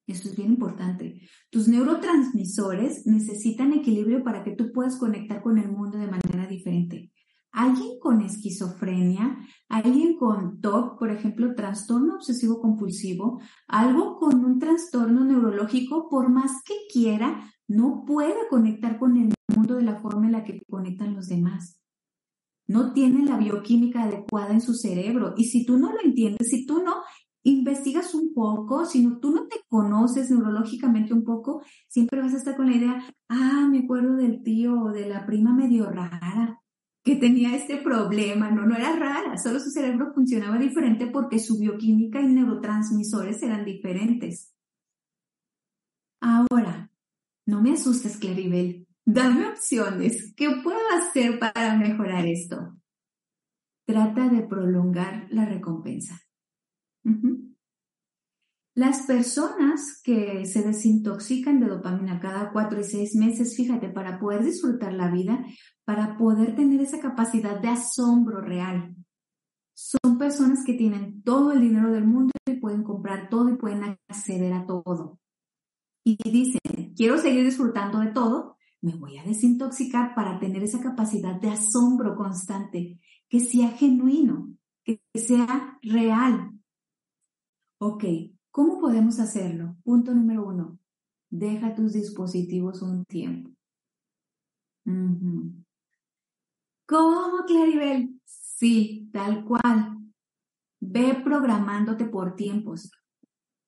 esto 0.07 0.29
es 0.29 0.37
bien 0.37 0.51
importante. 0.51 1.21
Tus 1.51 1.67
neurotransmisores 1.67 3.07
necesitan 3.07 3.73
equilibrio 3.73 4.23
para 4.23 4.45
que 4.45 4.53
tú 4.53 4.71
puedas 4.73 4.97
conectar 4.99 5.43
con 5.43 5.59
el 5.59 5.69
mundo 5.69 5.99
de 5.99 6.07
manera 6.07 6.47
diferente. 6.47 7.13
Alguien 7.51 7.99
con 7.99 8.21
esquizofrenia, 8.21 9.39
alguien 9.69 10.17
con 10.17 10.61
TOC, 10.61 10.99
por 10.99 11.11
ejemplo, 11.11 11.55
trastorno 11.55 12.17
obsesivo 12.17 12.61
compulsivo, 12.61 13.41
algo 13.67 14.19
con 14.19 14.45
un 14.45 14.59
trastorno 14.59 15.25
neurológico, 15.25 16.09
por 16.09 16.31
más 16.31 16.63
que 16.65 16.75
quiera, 16.93 17.51
no 17.69 18.05
puede 18.07 18.49
conectar 18.49 18.99
con 18.99 19.17
el 19.17 19.33
mundo 19.55 19.77
de 19.77 19.83
la 19.83 20.01
forma 20.01 20.27
en 20.27 20.33
la 20.33 20.45
que 20.45 20.63
conectan 20.69 21.15
los 21.15 21.29
demás. 21.29 21.81
No 22.69 22.93
tiene 22.93 23.25
la 23.25 23.37
bioquímica 23.37 24.05
adecuada 24.05 24.53
en 24.53 24.61
su 24.61 24.75
cerebro. 24.75 25.35
Y 25.37 25.45
si 25.45 25.65
tú 25.65 25.79
no 25.79 25.93
lo 25.93 26.01
entiendes, 26.03 26.49
si 26.49 26.67
tú 26.67 26.83
no 26.83 26.97
investigas 27.45 28.13
un 28.15 28.35
poco, 28.35 28.85
si 28.85 29.05
no, 29.05 29.19
tú 29.21 29.31
no 29.31 29.47
te 29.47 29.61
conoces 29.69 30.31
neurológicamente 30.31 31.15
un 31.15 31.23
poco, 31.23 31.63
siempre 31.89 32.21
vas 32.21 32.35
a 32.35 32.39
estar 32.39 32.57
con 32.57 32.67
la 32.67 32.77
idea, 32.77 33.05
ah, 33.29 33.69
me 33.71 33.81
acuerdo 33.81 34.17
del 34.17 34.43
tío 34.43 34.81
o 34.81 34.91
de 34.91 35.09
la 35.09 35.27
prima 35.27 35.55
medio 35.55 35.89
rara 35.89 36.61
que 37.05 37.15
tenía 37.15 37.55
este 37.55 37.77
problema. 37.77 38.51
No, 38.51 38.67
no 38.67 38.75
era 38.75 38.97
rara, 38.97 39.39
solo 39.39 39.61
su 39.61 39.71
cerebro 39.71 40.13
funcionaba 40.13 40.59
diferente 40.59 41.07
porque 41.07 41.39
su 41.39 41.57
bioquímica 41.57 42.21
y 42.21 42.27
neurotransmisores 42.27 43.41
eran 43.45 43.65
diferentes. 43.65 44.53
Ahora, 46.21 46.91
no 47.47 47.63
me 47.63 47.73
asustes, 47.73 48.19
Claribel. 48.19 48.87
Dame 49.05 49.49
opciones. 49.49 50.35
¿Qué 50.37 50.51
puedo 50.63 50.81
hacer 50.99 51.39
para 51.39 51.77
mejorar 51.77 52.27
esto? 52.27 52.77
Trata 53.87 54.29
de 54.29 54.43
prolongar 54.43 55.29
la 55.31 55.45
recompensa. 55.45 56.21
Las 58.75 59.07
personas 59.07 60.01
que 60.03 60.45
se 60.45 60.63
desintoxican 60.63 61.61
de 61.61 61.69
dopamina 61.69 62.19
cada 62.19 62.53
cuatro 62.53 62.81
y 62.81 62.85
seis 62.85 63.15
meses, 63.15 63.57
fíjate, 63.57 63.89
para 63.89 64.19
poder 64.19 64.45
disfrutar 64.45 64.93
la 64.93 65.09
vida, 65.11 65.47
para 65.85 66.19
poder 66.19 66.57
tener 66.57 66.81
esa 66.81 67.01
capacidad 67.01 67.61
de 67.61 67.69
asombro 67.69 68.41
real, 68.41 68.97
son 69.73 70.19
personas 70.19 70.65
que 70.67 70.75
tienen 70.75 71.23
todo 71.23 71.53
el 71.53 71.61
dinero 71.61 71.93
del 71.93 72.07
mundo 72.07 72.33
y 72.45 72.55
pueden 72.55 72.83
comprar 72.83 73.29
todo 73.29 73.51
y 73.51 73.57
pueden 73.57 73.99
acceder 74.09 74.53
a 74.53 74.67
todo. 74.67 75.21
Y 76.07 76.17
dicen, 76.31 76.95
quiero 76.95 77.19
seguir 77.19 77.45
disfrutando 77.45 77.99
de 77.99 78.13
todo, 78.13 78.57
me 78.81 78.95
voy 78.95 79.19
a 79.19 79.25
desintoxicar 79.25 80.15
para 80.15 80.39
tener 80.39 80.63
esa 80.63 80.81
capacidad 80.81 81.41
de 81.41 81.49
asombro 81.49 82.15
constante, 82.15 83.01
que 83.29 83.41
sea 83.41 83.71
genuino, 83.71 84.55
que 84.85 85.01
sea 85.15 85.79
real. 85.83 86.53
Ok, 87.79 88.05
¿Cómo 88.57 88.81
podemos 88.81 89.21
hacerlo? 89.21 89.77
Punto 89.85 90.15
número 90.15 90.47
uno, 90.47 90.79
deja 91.29 91.75
tus 91.75 91.93
dispositivos 91.93 92.81
un 92.81 93.05
tiempo. 93.05 93.51
¿Cómo, 96.87 97.45
Claribel? 97.47 98.19
Sí, 98.25 99.11
tal 99.13 99.45
cual. 99.45 99.99
Ve 100.81 101.21
programándote 101.23 102.07
por 102.07 102.35
tiempos. 102.35 102.91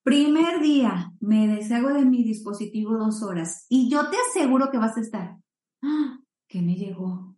Primer 0.03 0.61
día, 0.61 1.13
me 1.19 1.47
deshago 1.47 1.89
de 1.89 2.05
mi 2.05 2.23
dispositivo 2.23 2.97
dos 2.97 3.21
horas 3.21 3.65
y 3.69 3.89
yo 3.89 4.09
te 4.09 4.17
aseguro 4.29 4.71
que 4.71 4.77
vas 4.77 4.97
a 4.97 5.01
estar. 5.01 5.37
¡Ah! 5.81 6.19
¿Qué 6.47 6.61
me 6.61 6.75
llegó? 6.75 7.35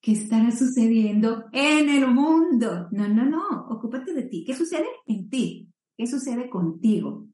¿Qué 0.00 0.12
estará 0.12 0.52
sucediendo 0.52 1.46
en 1.52 1.88
el 1.88 2.06
mundo? 2.06 2.88
No, 2.92 3.08
no, 3.08 3.24
no, 3.24 3.66
ocúpate 3.68 4.14
de 4.14 4.22
ti. 4.22 4.44
¿Qué 4.44 4.54
sucede 4.54 4.86
en 5.06 5.28
ti? 5.28 5.68
¿Qué 5.96 6.06
sucede 6.06 6.48
contigo? 6.48 7.26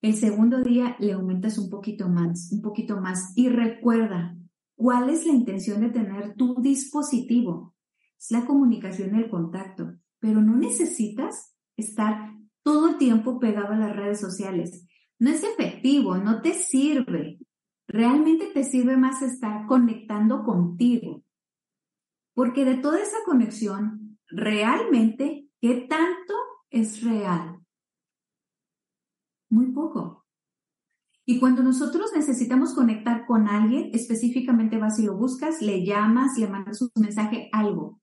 El 0.00 0.14
segundo 0.14 0.60
día 0.62 0.96
le 0.98 1.12
aumentas 1.12 1.58
un 1.58 1.70
poquito 1.70 2.08
más, 2.08 2.50
un 2.50 2.60
poquito 2.60 3.00
más 3.00 3.32
y 3.36 3.48
recuerda 3.48 4.36
cuál 4.74 5.10
es 5.10 5.24
la 5.24 5.32
intención 5.32 5.80
de 5.80 5.90
tener 5.90 6.34
tu 6.34 6.60
dispositivo. 6.60 7.76
Es 8.18 8.32
la 8.32 8.44
comunicación 8.44 9.14
el 9.14 9.30
contacto, 9.30 9.94
pero 10.18 10.42
no 10.42 10.56
necesitas 10.56 11.54
estar 11.76 12.32
todo 12.72 12.88
el 12.88 12.96
tiempo 12.96 13.38
pegado 13.38 13.74
a 13.74 13.76
las 13.76 13.94
redes 13.94 14.18
sociales. 14.18 14.86
No 15.18 15.28
es 15.28 15.44
efectivo, 15.44 16.16
no 16.16 16.40
te 16.40 16.54
sirve. 16.54 17.38
Realmente 17.86 18.46
te 18.46 18.64
sirve 18.64 18.96
más 18.96 19.20
estar 19.20 19.66
conectando 19.66 20.42
contigo. 20.42 21.22
Porque 22.34 22.64
de 22.64 22.76
toda 22.78 22.98
esa 22.98 23.18
conexión, 23.26 24.18
realmente, 24.26 25.48
¿qué 25.60 25.86
tanto 25.88 26.34
es 26.70 27.04
real? 27.04 27.62
muy 29.52 29.66
poco. 29.66 30.26
Y 31.24 31.38
cuando 31.38 31.62
nosotros 31.62 32.10
necesitamos 32.16 32.74
conectar 32.74 33.26
con 33.26 33.46
alguien, 33.46 33.90
específicamente 33.92 34.78
vas 34.78 34.98
y 34.98 35.04
lo 35.04 35.16
buscas, 35.16 35.62
le 35.62 35.84
llamas, 35.84 36.36
le 36.36 36.48
mandas 36.48 36.82
un 36.82 36.90
mensaje, 36.96 37.48
algo. 37.52 38.01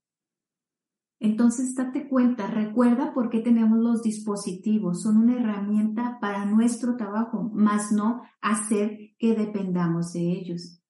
Entonces, 1.19 1.75
date 1.75 2.08
cuenta, 2.08 2.47
recuerda 2.47 3.13
por 3.13 3.29
qué 3.29 3.41
tenemos 3.41 3.77
los 3.77 4.01
dispositivos. 4.01 5.03
Son 5.03 5.17
una 5.17 5.36
herramienta 5.36 6.17
para 6.21 6.45
nuestro 6.45 6.95
trabajo, 6.95 7.51
más 7.53 7.91
no 7.91 8.21
hacer 8.41 9.15
que 9.17 9.36
dependamos 9.36 10.13
de 10.13 10.32
ellos. 10.32 10.82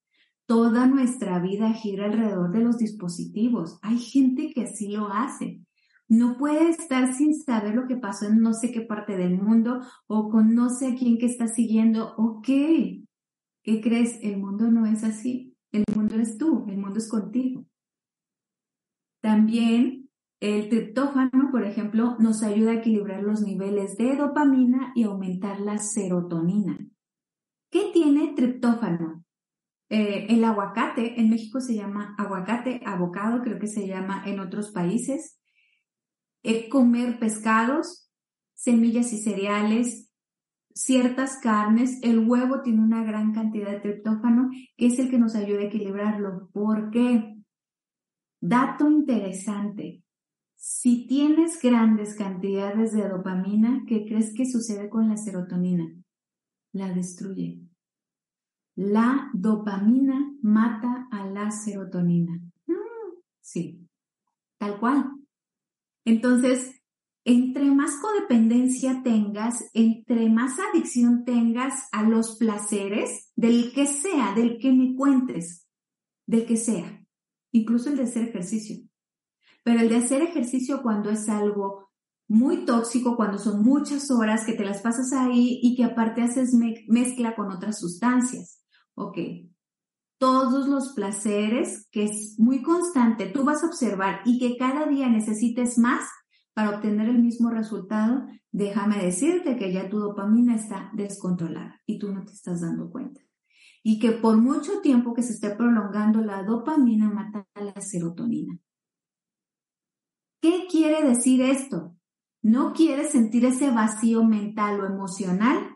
Toda 0.45 0.85
nuestra 0.85 1.39
vida 1.39 1.73
gira 1.73 2.05
alrededor 2.05 2.51
de 2.51 2.59
los 2.59 2.77
dispositivos. 2.77 3.79
Hay 3.81 3.97
gente 3.97 4.51
que 4.53 4.63
así 4.63 4.87
lo 4.89 5.07
hace. 5.07 5.61
No 6.07 6.37
puede 6.37 6.69
estar 6.69 7.13
sin 7.13 7.35
saber 7.35 7.75
lo 7.75 7.87
que 7.87 7.95
pasó 7.95 8.25
en 8.27 8.39
no 8.39 8.53
sé 8.53 8.71
qué 8.71 8.81
parte 8.81 9.15
del 9.15 9.39
mundo 9.39 9.81
o 10.07 10.29
con 10.29 10.55
no 10.55 10.69
sé 10.69 10.87
a 10.87 10.95
quién 10.95 11.19
que 11.19 11.27
está 11.27 11.47
siguiendo. 11.47 12.15
Ok, 12.17 12.47
¿qué 12.47 13.81
crees? 13.81 14.17
El 14.21 14.39
mundo 14.39 14.71
no 14.71 14.85
es 14.87 15.03
así. 15.03 15.55
El 15.71 15.83
mundo 15.95 16.15
eres 16.15 16.37
tú, 16.37 16.65
el 16.67 16.77
mundo 16.77 16.97
es 16.97 17.07
contigo. 17.07 17.65
También 19.21 20.08
el 20.39 20.69
triptófano, 20.69 21.49
por 21.51 21.65
ejemplo, 21.65 22.15
nos 22.19 22.43
ayuda 22.43 22.71
a 22.71 22.75
equilibrar 22.75 23.23
los 23.23 23.41
niveles 23.41 23.97
de 23.97 24.15
dopamina 24.15 24.93
y 24.95 25.03
aumentar 25.03 25.59
la 25.59 25.77
serotonina. 25.77 26.79
¿Qué 27.69 27.91
tiene 27.93 28.33
triptófano? 28.35 29.23
Eh, 29.89 30.27
el 30.29 30.43
aguacate, 30.43 31.19
en 31.19 31.29
México 31.29 31.59
se 31.59 31.75
llama 31.75 32.15
aguacate, 32.17 32.81
abocado, 32.85 33.41
creo 33.41 33.59
que 33.59 33.67
se 33.67 33.87
llama 33.87 34.23
en 34.25 34.39
otros 34.39 34.71
países 34.71 35.39
es 36.43 36.69
comer 36.69 37.19
pescados, 37.19 38.09
semillas 38.53 39.11
y 39.13 39.17
cereales, 39.19 40.09
ciertas 40.73 41.39
carnes. 41.41 41.99
El 42.01 42.27
huevo 42.27 42.61
tiene 42.61 42.81
una 42.81 43.03
gran 43.03 43.33
cantidad 43.33 43.71
de 43.71 43.79
triptófano, 43.79 44.49
que 44.77 44.87
es 44.87 44.99
el 44.99 45.09
que 45.09 45.19
nos 45.19 45.35
ayuda 45.35 45.61
a 45.61 45.65
equilibrarlo. 45.65 46.49
¿Por 46.53 46.91
qué? 46.91 47.35
Dato 48.41 48.89
interesante. 48.89 50.03
Si 50.61 51.07
tienes 51.07 51.57
grandes 51.61 52.15
cantidades 52.15 52.91
de 52.91 53.07
dopamina, 53.07 53.85
¿qué 53.87 54.05
crees 54.05 54.33
que 54.35 54.45
sucede 54.45 54.89
con 54.89 55.07
la 55.07 55.15
serotonina? 55.15 55.89
La 56.73 56.93
destruye. 56.93 57.61
La 58.75 59.29
dopamina 59.33 60.35
mata 60.41 61.07
a 61.11 61.25
la 61.27 61.49
serotonina. 61.51 62.41
Mm, 62.67 63.21
sí, 63.39 63.87
tal 64.57 64.81
cual. 64.81 65.09
Entonces, 66.03 66.81
entre 67.23 67.71
más 67.71 67.95
codependencia 68.01 69.01
tengas, 69.01 69.69
entre 69.73 70.29
más 70.29 70.59
adicción 70.59 71.23
tengas 71.23 71.87
a 71.93 72.03
los 72.03 72.37
placeres, 72.37 73.31
del 73.37 73.71
que 73.71 73.85
sea, 73.85 74.35
del 74.35 74.59
que 74.59 74.73
me 74.73 74.93
cuentes, 74.93 75.65
del 76.27 76.45
que 76.45 76.57
sea, 76.57 77.01
incluso 77.53 77.89
el 77.89 77.95
de 77.95 78.03
hacer 78.03 78.27
ejercicio. 78.27 78.88
Pero 79.63 79.81
el 79.81 79.89
de 79.89 79.97
hacer 79.97 80.21
ejercicio 80.21 80.81
cuando 80.81 81.09
es 81.09 81.27
algo 81.29 81.89
muy 82.27 82.65
tóxico, 82.65 83.15
cuando 83.15 83.37
son 83.37 83.63
muchas 83.63 84.11
horas 84.11 84.45
que 84.45 84.53
te 84.53 84.63
las 84.63 84.81
pasas 84.81 85.11
ahí 85.13 85.59
y 85.61 85.75
que 85.75 85.83
aparte 85.83 86.21
haces 86.21 86.53
mezcla 86.87 87.35
con 87.35 87.51
otras 87.51 87.79
sustancias. 87.79 88.63
Ok, 88.93 89.17
todos 90.19 90.67
los 90.67 90.93
placeres, 90.93 91.87
que 91.91 92.03
es 92.03 92.35
muy 92.37 92.61
constante, 92.61 93.27
tú 93.27 93.43
vas 93.43 93.63
a 93.63 93.67
observar 93.67 94.19
y 94.25 94.37
que 94.37 94.57
cada 94.57 94.85
día 94.85 95.09
necesites 95.09 95.77
más 95.79 96.07
para 96.53 96.71
obtener 96.71 97.07
el 97.07 97.19
mismo 97.19 97.49
resultado, 97.49 98.27
déjame 98.51 98.97
decirte 98.97 99.55
que 99.55 99.71
ya 99.71 99.89
tu 99.89 99.97
dopamina 99.97 100.55
está 100.55 100.91
descontrolada 100.93 101.81
y 101.85 101.99
tú 101.99 102.11
no 102.11 102.25
te 102.25 102.33
estás 102.33 102.61
dando 102.61 102.91
cuenta. 102.91 103.21
Y 103.81 103.97
que 103.97 104.11
por 104.11 104.37
mucho 104.37 104.81
tiempo 104.81 105.13
que 105.13 105.23
se 105.23 105.33
esté 105.33 105.51
prolongando 105.51 106.19
la 106.19 106.43
dopamina 106.43 107.09
mata 107.09 107.47
la 107.55 107.79
serotonina. 107.79 108.59
¿Qué 110.41 110.67
quiere 110.69 111.03
decir 111.03 111.41
esto? 111.41 111.95
¿No 112.41 112.71
quieres 112.73 113.11
sentir 113.11 113.43
ese 113.45 113.71
vacío 113.71 114.23
mental 114.23 114.79
o 114.79 114.85
emocional? 114.85 115.75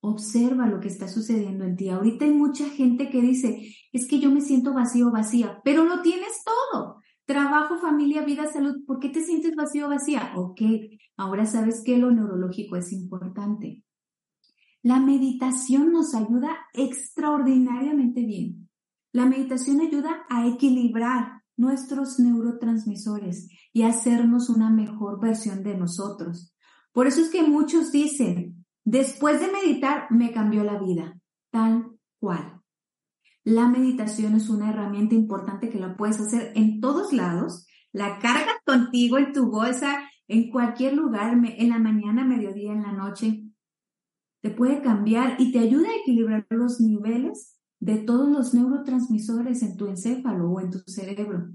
Observa 0.00 0.66
lo 0.66 0.78
que 0.78 0.88
está 0.88 1.08
sucediendo 1.08 1.64
en 1.64 1.76
ti. 1.76 1.88
Ahorita 1.88 2.24
hay 2.24 2.32
mucha 2.32 2.68
gente 2.68 3.10
que 3.10 3.20
dice, 3.20 3.74
es 3.92 4.06
que 4.06 4.20
yo 4.20 4.30
me 4.30 4.40
siento 4.40 4.72
vacío, 4.74 5.10
vacía, 5.10 5.60
pero 5.64 5.84
lo 5.84 6.02
tienes 6.02 6.44
todo. 6.44 7.00
Trabajo, 7.24 7.78
familia, 7.78 8.22
vida, 8.22 8.46
salud. 8.52 8.84
¿Por 8.86 9.00
qué 9.00 9.08
te 9.08 9.22
sientes 9.22 9.56
vacío, 9.56 9.88
vacía? 9.88 10.34
Ok, 10.36 10.60
ahora 11.16 11.46
sabes 11.46 11.82
que 11.84 11.96
lo 11.96 12.10
neurológico 12.10 12.76
es 12.76 12.92
importante. 12.92 13.82
La 14.82 15.00
meditación 15.00 15.90
nos 15.90 16.14
ayuda 16.14 16.54
extraordinariamente 16.74 18.20
bien. 18.24 18.68
La 19.10 19.24
meditación 19.24 19.80
ayuda 19.80 20.26
a 20.28 20.46
equilibrar 20.46 21.43
nuestros 21.56 22.18
neurotransmisores 22.18 23.48
y 23.72 23.82
hacernos 23.82 24.48
una 24.48 24.70
mejor 24.70 25.20
versión 25.20 25.62
de 25.62 25.76
nosotros. 25.76 26.54
Por 26.92 27.06
eso 27.06 27.20
es 27.20 27.30
que 27.30 27.42
muchos 27.42 27.92
dicen, 27.92 28.64
Después 28.84 29.40
de 29.40 29.50
meditar 29.50 30.10
me 30.10 30.30
cambió 30.30 30.62
la 30.62 30.78
vida, 30.78 31.18
tal 31.50 31.86
cual. 32.20 32.60
La 33.42 33.66
meditación 33.68 34.34
es 34.34 34.50
una 34.50 34.70
herramienta 34.70 35.14
importante 35.14 35.70
que 35.70 35.78
la 35.78 35.96
puedes 35.96 36.20
hacer 36.20 36.52
en 36.54 36.80
todos 36.80 37.12
lados. 37.12 37.66
La 37.92 38.18
cargas 38.18 38.56
contigo 38.66 39.16
en 39.16 39.32
tu 39.32 39.50
bolsa, 39.50 40.02
en 40.28 40.50
cualquier 40.50 40.94
lugar, 40.94 41.32
en 41.32 41.68
la 41.70 41.78
mañana, 41.78 42.24
mediodía, 42.24 42.72
en 42.72 42.82
la 42.82 42.92
noche. 42.92 43.44
Te 44.42 44.50
puede 44.50 44.82
cambiar 44.82 45.36
y 45.40 45.50
te 45.50 45.60
ayuda 45.60 45.88
a 45.88 46.00
equilibrar 46.00 46.46
los 46.50 46.78
niveles 46.78 47.53
de 47.84 47.98
todos 47.98 48.30
los 48.30 48.54
neurotransmisores 48.54 49.62
en 49.62 49.76
tu 49.76 49.88
encéfalo 49.88 50.50
o 50.50 50.58
en 50.58 50.70
tu 50.70 50.78
cerebro. 50.86 51.50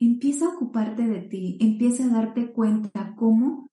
Empieza 0.00 0.46
a 0.46 0.54
ocuparte 0.54 1.06
de 1.06 1.20
ti, 1.20 1.58
empieza 1.60 2.06
a 2.06 2.08
darte 2.08 2.52
cuenta 2.54 3.14
cómo 3.16 3.70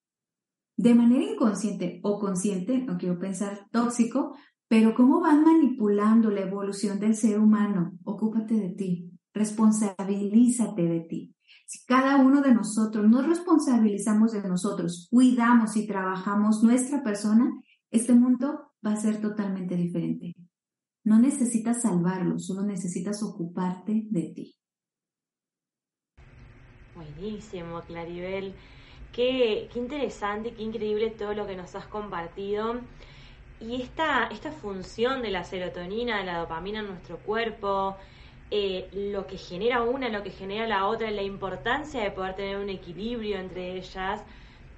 de 0.76 0.94
manera 0.94 1.24
inconsciente 1.24 2.02
o 2.04 2.20
consciente, 2.20 2.80
no 2.80 2.98
quiero 2.98 3.18
pensar 3.18 3.70
tóxico, 3.72 4.36
pero 4.68 4.94
cómo 4.94 5.22
van 5.22 5.44
manipulando 5.44 6.30
la 6.32 6.42
evolución 6.42 7.00
del 7.00 7.16
ser 7.16 7.40
humano. 7.40 7.94
Ocúpate 8.04 8.56
de 8.56 8.70
ti, 8.72 9.12
responsabilízate 9.34 10.82
de 10.82 11.00
ti. 11.02 11.36
Si 11.66 11.86
cada 11.86 12.18
uno 12.18 12.42
de 12.42 12.54
nosotros 12.54 13.10
nos 13.10 13.26
responsabilizamos 13.26 14.34
de 14.34 14.46
nosotros, 14.46 15.08
cuidamos 15.10 15.78
y 15.78 15.88
trabajamos 15.88 16.62
nuestra 16.62 17.04
persona, 17.04 17.50
este 17.90 18.14
mundo 18.14 18.74
va 18.86 18.92
a 18.92 18.98
ser 18.98 19.22
totalmente 19.22 19.78
diferente. 19.78 20.36
No 21.06 21.20
necesitas 21.20 21.82
salvarlo, 21.82 22.40
solo 22.40 22.64
necesitas 22.64 23.22
ocuparte 23.24 24.06
de 24.10 24.32
ti. 24.34 24.56
Buenísimo, 26.96 27.82
Claribel. 27.82 28.54
Qué, 29.12 29.70
qué 29.72 29.80
interesante, 29.80 30.54
qué 30.54 30.64
increíble 30.64 31.10
todo 31.10 31.34
lo 31.34 31.46
que 31.46 31.56
nos 31.56 31.76
has 31.76 31.86
compartido. 31.88 32.80
Y 33.60 33.82
esta, 33.82 34.28
esta 34.28 34.52
función 34.52 35.22
de 35.22 35.32
la 35.32 35.44
serotonina, 35.44 36.20
de 36.20 36.26
la 36.26 36.40
dopamina 36.40 36.80
en 36.80 36.88
nuestro 36.88 37.18
cuerpo, 37.18 37.98
eh, 38.52 38.90
lo 38.94 39.26
que 39.26 39.38
genera 39.38 39.84
una, 39.84 40.10
lo 40.10 40.24
que 40.24 40.30
genera 40.30 40.68
la 40.68 40.86
otra, 40.88 41.10
la 41.12 41.24
importancia 41.24 42.02
de 42.02 42.12
poder 42.12 42.36
tener 42.36 42.58
un 42.58 42.70
equilibrio 42.70 43.38
entre 43.38 43.78
ellas, 43.78 44.24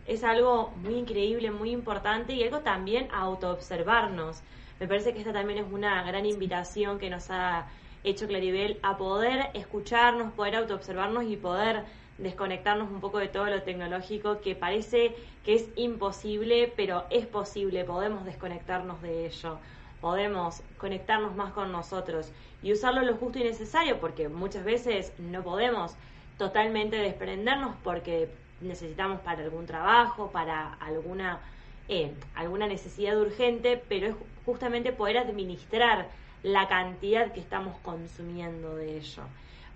es 0.08 0.24
algo 0.24 0.72
muy 0.82 0.96
increíble, 0.96 1.52
muy 1.52 1.72
importante 1.72 2.34
y 2.34 2.44
algo 2.44 2.60
también 2.60 3.08
autoobservarnos. 3.12 4.42
Me 4.80 4.88
parece 4.88 5.14
que 5.14 5.20
esta 5.20 5.32
también 5.32 5.60
es 5.60 5.72
una 5.72 6.04
gran 6.04 6.26
invitación 6.26 7.00
que 7.00 7.10
nos 7.10 7.30
ha 7.30 7.68
hecho 8.04 8.28
Claribel 8.28 8.78
a 8.84 8.98
poder 8.98 9.50
escucharnos, 9.54 10.34
poder 10.34 10.56
autoobservarnos 10.58 11.24
y 11.24 11.38
poder 11.38 11.84
desconectarnos 12.18 12.90
un 12.92 13.02
poco 13.02 13.20
de 13.20 13.28
todo 13.28 13.46
lo 13.46 13.62
tecnológico 13.64 14.42
que 14.42 14.56
parece 14.56 15.16
que 15.44 15.56
es 15.56 15.70
imposible, 15.76 16.72
pero 16.76 17.06
es 17.10 17.26
posible, 17.26 17.84
podemos 17.84 18.26
desconectarnos 18.26 19.02
de 19.02 19.26
ello, 19.26 19.60
podemos 20.02 20.62
conectarnos 20.78 21.36
más 21.36 21.52
con 21.54 21.72
nosotros 21.72 22.32
y 22.62 22.72
usarlo 22.72 23.02
lo 23.02 23.16
justo 23.16 23.40
y 23.40 23.44
necesario, 23.44 24.00
porque 24.00 24.30
muchas 24.30 24.64
veces 24.64 25.14
no 25.18 25.42
podemos 25.44 25.96
totalmente 26.38 26.98
desprendernos 26.98 27.76
porque 27.84 28.30
necesitamos 28.62 29.22
para 29.22 29.44
algún 29.44 29.66
trabajo, 29.66 30.32
para 30.32 30.74
alguna, 30.76 31.40
eh, 31.88 32.14
alguna 32.36 32.68
necesidad 32.68 33.20
urgente, 33.20 33.82
pero 33.90 34.08
es 34.08 34.16
justamente 34.46 34.92
poder 34.92 35.18
administrar 35.18 36.08
la 36.44 36.68
cantidad 36.68 37.32
que 37.34 37.40
estamos 37.40 37.78
consumiendo 37.80 38.76
de 38.76 38.98
ello. 38.98 39.24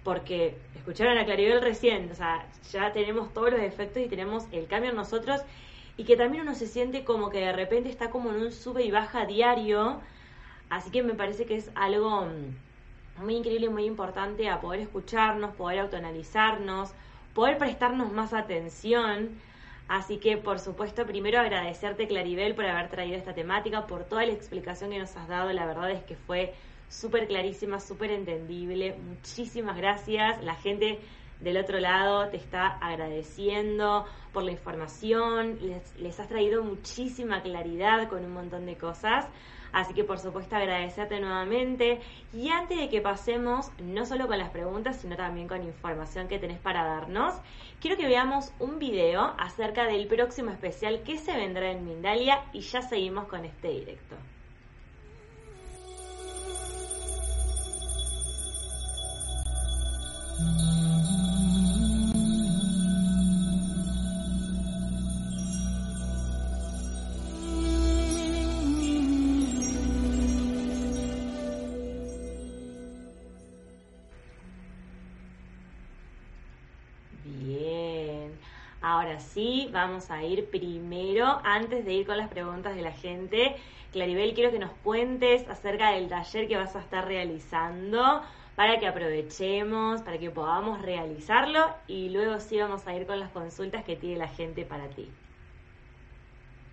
Porque 0.04 0.56
escucharon 0.76 1.18
a 1.18 1.26
Claribel 1.26 1.62
recién, 1.62 2.10
o 2.12 2.16
sea, 2.16 2.46
ya 2.72 2.94
tenemos 2.94 3.34
todos 3.34 3.52
los 3.52 3.62
efectos 3.62 4.02
y 4.04 4.08
tenemos 4.08 4.46
el 4.52 4.68
cambio 4.68 4.92
en 4.92 4.96
nosotros 4.96 5.42
y 5.98 6.06
que 6.06 6.16
también 6.16 6.44
uno 6.44 6.56
se 6.56 6.68
siente 6.68 7.04
como 7.04 7.30
que 7.30 7.40
de 7.40 7.52
repente 7.52 7.90
está 7.90 8.10
como 8.10 8.30
en 8.30 8.38
un 8.38 8.52
sube 8.52 8.84
y 8.84 8.92
baja 8.92 9.26
diario. 9.26 10.00
Así 10.70 10.92
que 10.92 11.04
me 11.04 11.14
parece 11.14 11.46
que 11.46 11.58
es 11.58 11.72
algo 11.76 12.22
mm, 12.22 13.26
muy 13.26 13.36
increíble, 13.36 13.70
muy 13.70 13.86
importante 13.86 14.48
a 14.48 14.62
poder 14.62 14.80
escucharnos, 14.80 15.54
poder 15.56 15.80
autoanalizarnos, 15.80 16.94
poder 17.34 17.58
prestarnos 17.58 18.14
más 18.14 18.34
atención. 18.34 19.42
Así 19.90 20.20
que, 20.20 20.38
por 20.38 20.60
supuesto, 20.60 21.04
primero 21.08 21.40
agradecerte, 21.40 22.08
Claribel, 22.08 22.54
por 22.54 22.64
haber 22.66 22.92
traído 22.92 23.18
esta 23.18 23.34
temática, 23.34 23.88
por 23.88 24.04
toda 24.04 24.24
la 24.24 24.34
explicación 24.34 24.92
que 24.92 25.00
nos 25.00 25.18
has 25.18 25.28
dado. 25.28 25.52
La 25.52 25.66
verdad 25.66 25.90
es 25.90 26.04
que 26.04 26.16
fue 26.16 26.54
súper 26.88 27.28
clarísima, 27.28 27.80
súper 27.80 28.12
entendible. 28.12 28.96
Muchísimas 29.00 29.76
gracias. 29.76 30.44
La 30.44 30.54
gente 30.54 31.00
del 31.40 31.58
otro 31.58 31.80
lado 31.80 32.30
te 32.30 32.38
está 32.38 32.68
agradeciendo 32.68 34.06
por 34.32 34.44
la 34.44 34.52
información. 34.52 35.58
Les, 35.60 36.00
les 36.00 36.20
has 36.20 36.28
traído 36.28 36.64
muchísima 36.64 37.42
claridad 37.42 38.10
con 38.10 38.24
un 38.24 38.32
montón 38.32 38.68
de 38.68 38.78
cosas. 38.78 39.28
Así 39.72 39.94
que 39.94 40.04
por 40.04 40.20
supuesto 40.20 40.56
agradecerte 40.56 41.20
nuevamente. 41.20 42.00
Y 42.34 42.50
antes 42.50 42.78
de 42.78 42.90
que 42.90 43.02
pasemos, 43.02 43.72
no 43.80 44.06
solo 44.06 44.28
con 44.28 44.38
las 44.38 44.50
preguntas, 44.50 44.98
sino 44.98 45.16
también 45.16 45.48
con 45.48 45.64
información 45.64 46.28
que 46.28 46.40
tenés 46.40 46.60
para 46.60 46.84
darnos, 46.84 47.36
quiero 47.80 47.98
que 47.98 48.08
veamos 48.08 48.54
un 48.60 48.80
video 48.80 49.34
acerca 49.38 49.86
del 49.86 50.08
próximo 50.08 50.52
especial 50.52 51.04
que 51.04 51.18
se 51.18 51.36
vendrá 51.36 51.72
en 51.72 51.86
Mindalia 51.86 52.44
y 52.54 52.62
ya 52.62 52.82
seguimos 52.82 53.28
con 53.28 53.46
este 53.46 53.70
directo. 53.70 54.16
Ahora 60.40 60.69
vamos 79.90 80.12
a 80.12 80.24
ir 80.24 80.46
primero, 80.52 81.42
antes 81.44 81.84
de 81.84 81.94
ir 81.94 82.06
con 82.06 82.16
las 82.16 82.30
preguntas 82.30 82.76
de 82.76 82.84
la 82.84 82.92
gente. 82.92 83.56
Claribel, 83.92 84.36
quiero 84.36 84.52
que 84.52 84.60
nos 84.60 84.72
cuentes 84.84 85.48
acerca 85.50 85.92
del 85.94 86.08
taller 86.08 86.48
que 86.48 86.58
vas 86.58 86.76
a 86.76 86.80
estar 86.80 87.08
realizando 87.08 88.22
para 88.56 88.80
que 88.80 88.86
aprovechemos, 88.86 90.04
para 90.04 90.20
que 90.20 90.30
podamos 90.30 90.80
realizarlo 90.84 91.66
y 91.88 92.10
luego 92.10 92.40
sí 92.40 92.58
vamos 92.58 92.86
a 92.86 92.96
ir 92.96 93.08
con 93.08 93.20
las 93.20 93.32
consultas 93.32 93.84
que 93.84 93.96
tiene 93.96 94.18
la 94.18 94.28
gente 94.28 94.64
para 94.64 94.88
ti. 94.90 95.10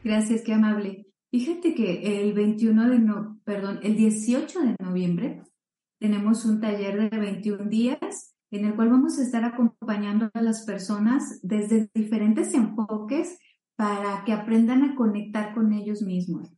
Gracias, 0.04 0.42
qué 0.42 0.52
amable. 0.52 1.06
Fíjate 1.30 1.74
que 1.74 2.20
el 2.20 2.34
21 2.34 2.90
de 2.90 2.98
no, 2.98 3.40
perdón, 3.44 3.80
el 3.82 3.96
18 3.96 4.60
de 4.60 4.76
noviembre 4.78 5.42
tenemos 5.98 6.44
un 6.44 6.60
taller 6.60 7.08
de 7.08 7.18
21 7.18 7.64
días 7.70 8.35
en 8.58 8.66
el 8.66 8.74
cual 8.74 8.90
vamos 8.90 9.18
a 9.18 9.22
estar 9.22 9.44
acompañando 9.44 10.30
a 10.34 10.42
las 10.42 10.64
personas 10.64 11.40
desde 11.42 11.90
diferentes 11.94 12.54
enfoques 12.54 13.38
para 13.76 14.24
que 14.24 14.32
aprendan 14.32 14.82
a 14.82 14.94
conectar 14.94 15.54
con 15.54 15.72
ellos 15.72 16.02
mismos. 16.02 16.50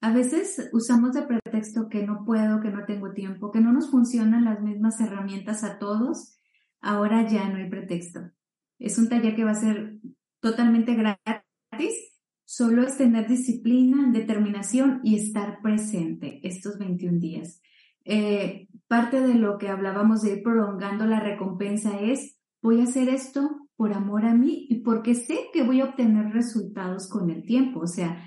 A 0.00 0.12
veces 0.12 0.68
usamos 0.72 1.14
de 1.14 1.22
pretexto 1.22 1.88
que 1.88 2.06
no 2.06 2.24
puedo, 2.26 2.60
que 2.60 2.70
no 2.70 2.84
tengo 2.84 3.12
tiempo, 3.12 3.50
que 3.50 3.60
no 3.60 3.72
nos 3.72 3.90
funcionan 3.90 4.44
las 4.44 4.60
mismas 4.60 5.00
herramientas 5.00 5.64
a 5.64 5.78
todos. 5.78 6.38
Ahora 6.80 7.26
ya 7.26 7.48
no 7.48 7.56
hay 7.56 7.70
pretexto. 7.70 8.20
Es 8.78 8.98
un 8.98 9.08
taller 9.08 9.34
que 9.34 9.44
va 9.44 9.52
a 9.52 9.54
ser 9.54 9.98
totalmente 10.40 10.94
gratis. 10.94 11.94
Solo 12.44 12.82
es 12.82 12.98
tener 12.98 13.26
disciplina, 13.26 14.10
determinación 14.12 15.00
y 15.02 15.16
estar 15.16 15.62
presente 15.62 16.40
estos 16.46 16.78
21 16.78 17.18
días. 17.18 17.62
Eh, 18.04 18.68
parte 18.86 19.20
de 19.20 19.34
lo 19.34 19.58
que 19.58 19.68
hablábamos 19.68 20.22
de 20.22 20.34
ir 20.34 20.42
prolongando 20.42 21.06
la 21.06 21.20
recompensa 21.20 22.00
es, 22.00 22.38
voy 22.62 22.80
a 22.80 22.84
hacer 22.84 23.08
esto 23.08 23.68
por 23.76 23.92
amor 23.92 24.24
a 24.24 24.34
mí 24.34 24.66
y 24.68 24.80
porque 24.82 25.14
sé 25.14 25.48
que 25.52 25.62
voy 25.62 25.80
a 25.80 25.86
obtener 25.86 26.32
resultados 26.32 27.08
con 27.08 27.30
el 27.30 27.44
tiempo. 27.44 27.80
O 27.80 27.86
sea, 27.86 28.24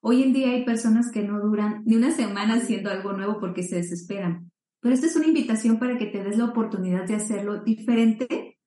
hoy 0.00 0.22
en 0.22 0.32
día 0.32 0.50
hay 0.50 0.64
personas 0.64 1.10
que 1.12 1.22
no 1.22 1.40
duran 1.40 1.82
ni 1.84 1.96
una 1.96 2.10
semana 2.10 2.54
haciendo 2.54 2.90
algo 2.90 3.12
nuevo 3.12 3.38
porque 3.38 3.62
se 3.62 3.76
desesperan. 3.76 4.50
Pero 4.80 4.94
esta 4.94 5.06
es 5.06 5.16
una 5.16 5.26
invitación 5.26 5.78
para 5.78 5.98
que 5.98 6.06
te 6.06 6.22
des 6.22 6.38
la 6.38 6.46
oportunidad 6.46 7.04
de 7.06 7.14
hacerlo 7.14 7.62
diferente 7.62 8.58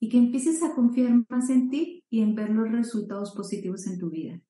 y 0.00 0.08
que 0.08 0.18
empieces 0.18 0.62
a 0.62 0.74
confiar 0.74 1.12
más 1.28 1.50
en 1.50 1.70
ti 1.70 2.04
y 2.10 2.20
en 2.20 2.34
ver 2.34 2.50
los 2.50 2.70
resultados 2.70 3.34
positivos 3.34 3.86
en 3.86 3.98
tu 3.98 4.10
vida. 4.10 4.40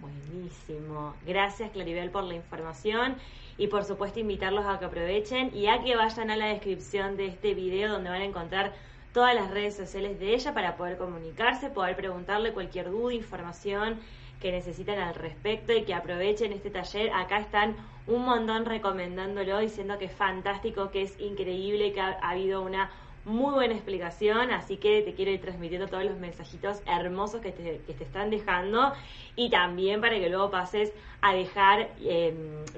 Buenísimo. 0.00 1.14
Gracias 1.26 1.70
Claribel 1.70 2.10
por 2.10 2.24
la 2.24 2.34
información 2.34 3.16
y 3.56 3.68
por 3.68 3.84
supuesto 3.84 4.20
invitarlos 4.20 4.66
a 4.66 4.78
que 4.78 4.84
aprovechen 4.84 5.50
y 5.54 5.66
a 5.68 5.82
que 5.82 5.96
vayan 5.96 6.30
a 6.30 6.36
la 6.36 6.46
descripción 6.46 7.16
de 7.16 7.26
este 7.26 7.54
video 7.54 7.92
donde 7.92 8.10
van 8.10 8.20
a 8.20 8.24
encontrar 8.24 8.74
todas 9.12 9.34
las 9.34 9.50
redes 9.50 9.74
sociales 9.74 10.20
de 10.20 10.34
ella 10.34 10.52
para 10.52 10.76
poder 10.76 10.98
comunicarse, 10.98 11.70
poder 11.70 11.96
preguntarle 11.96 12.52
cualquier 12.52 12.90
duda, 12.90 13.14
información 13.14 13.98
que 14.40 14.52
necesitan 14.52 14.98
al 14.98 15.14
respecto 15.14 15.72
y 15.72 15.84
que 15.84 15.94
aprovechen 15.94 16.52
este 16.52 16.70
taller. 16.70 17.10
Acá 17.14 17.38
están 17.38 17.74
un 18.06 18.26
montón 18.26 18.66
recomendándolo, 18.66 19.58
diciendo 19.58 19.98
que 19.98 20.04
es 20.04 20.12
fantástico, 20.12 20.90
que 20.90 21.02
es 21.02 21.18
increíble, 21.18 21.92
que 21.92 22.00
ha 22.02 22.18
habido 22.20 22.60
una 22.60 22.90
muy 23.26 23.54
buena 23.54 23.74
explicación, 23.74 24.52
así 24.52 24.76
que 24.76 25.02
te 25.02 25.12
quiero 25.14 25.32
ir 25.32 25.40
transmitiendo 25.40 25.88
todos 25.88 26.04
los 26.04 26.16
mensajitos 26.16 26.80
hermosos 26.86 27.40
que 27.40 27.50
te, 27.50 27.80
están 28.00 28.30
dejando 28.30 28.92
y 29.34 29.50
también 29.50 30.00
para 30.00 30.16
que 30.20 30.28
luego 30.28 30.48
pases 30.52 30.92
a 31.22 31.34
dejar, 31.34 31.90
eh, 32.00 32.34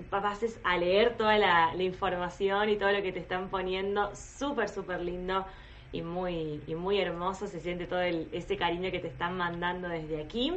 pases 0.09 0.59
a 0.65 0.79
leer 0.79 1.19
toda 1.19 1.37
la, 1.37 1.75
información 1.79 2.71
y 2.71 2.77
todo 2.77 2.91
lo 2.93 3.03
que 3.03 3.13
te 3.13 3.19
están 3.19 3.51
poniendo, 3.51 4.11
súper, 4.17 4.71
súper 4.71 5.03
lindo 5.03 5.45
y 5.93 6.01
muy, 6.01 6.63
muy 6.67 6.99
hermoso, 6.99 7.47
se 7.47 7.61
siente 7.61 7.87
todo 7.87 8.01
ese 8.01 8.57
cariño 8.57 8.91
que 8.91 9.01
te 9.01 9.09
están 9.09 9.37
mandando 9.37 9.89
desde 9.89 10.23
aquí. 10.23 10.55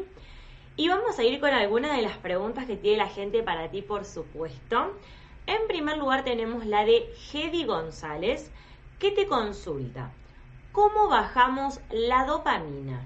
Y 0.77 0.87
vamos 0.87 1.19
a 1.19 1.23
ir 1.23 1.41
con 1.41 1.49
algunas 1.49 1.97
de 1.97 2.01
las 2.01 2.17
preguntas 2.17 2.65
que 2.65 2.77
tiene 2.77 2.97
la 2.97 3.09
gente 3.09 3.43
para 3.43 3.69
ti, 3.69 3.81
por 3.81 4.05
supuesto. 4.05 4.93
En 5.47 5.67
primer 5.67 5.97
lugar 5.97 6.23
tenemos 6.23 6.65
la 6.65 6.85
de 6.85 7.09
Hedy 7.33 7.65
González 7.65 8.51
¿Qué 9.01 9.09
te 9.09 9.25
consulta? 9.25 10.13
¿Cómo 10.71 11.09
bajamos 11.09 11.81
la 11.89 12.23
dopamina? 12.23 13.01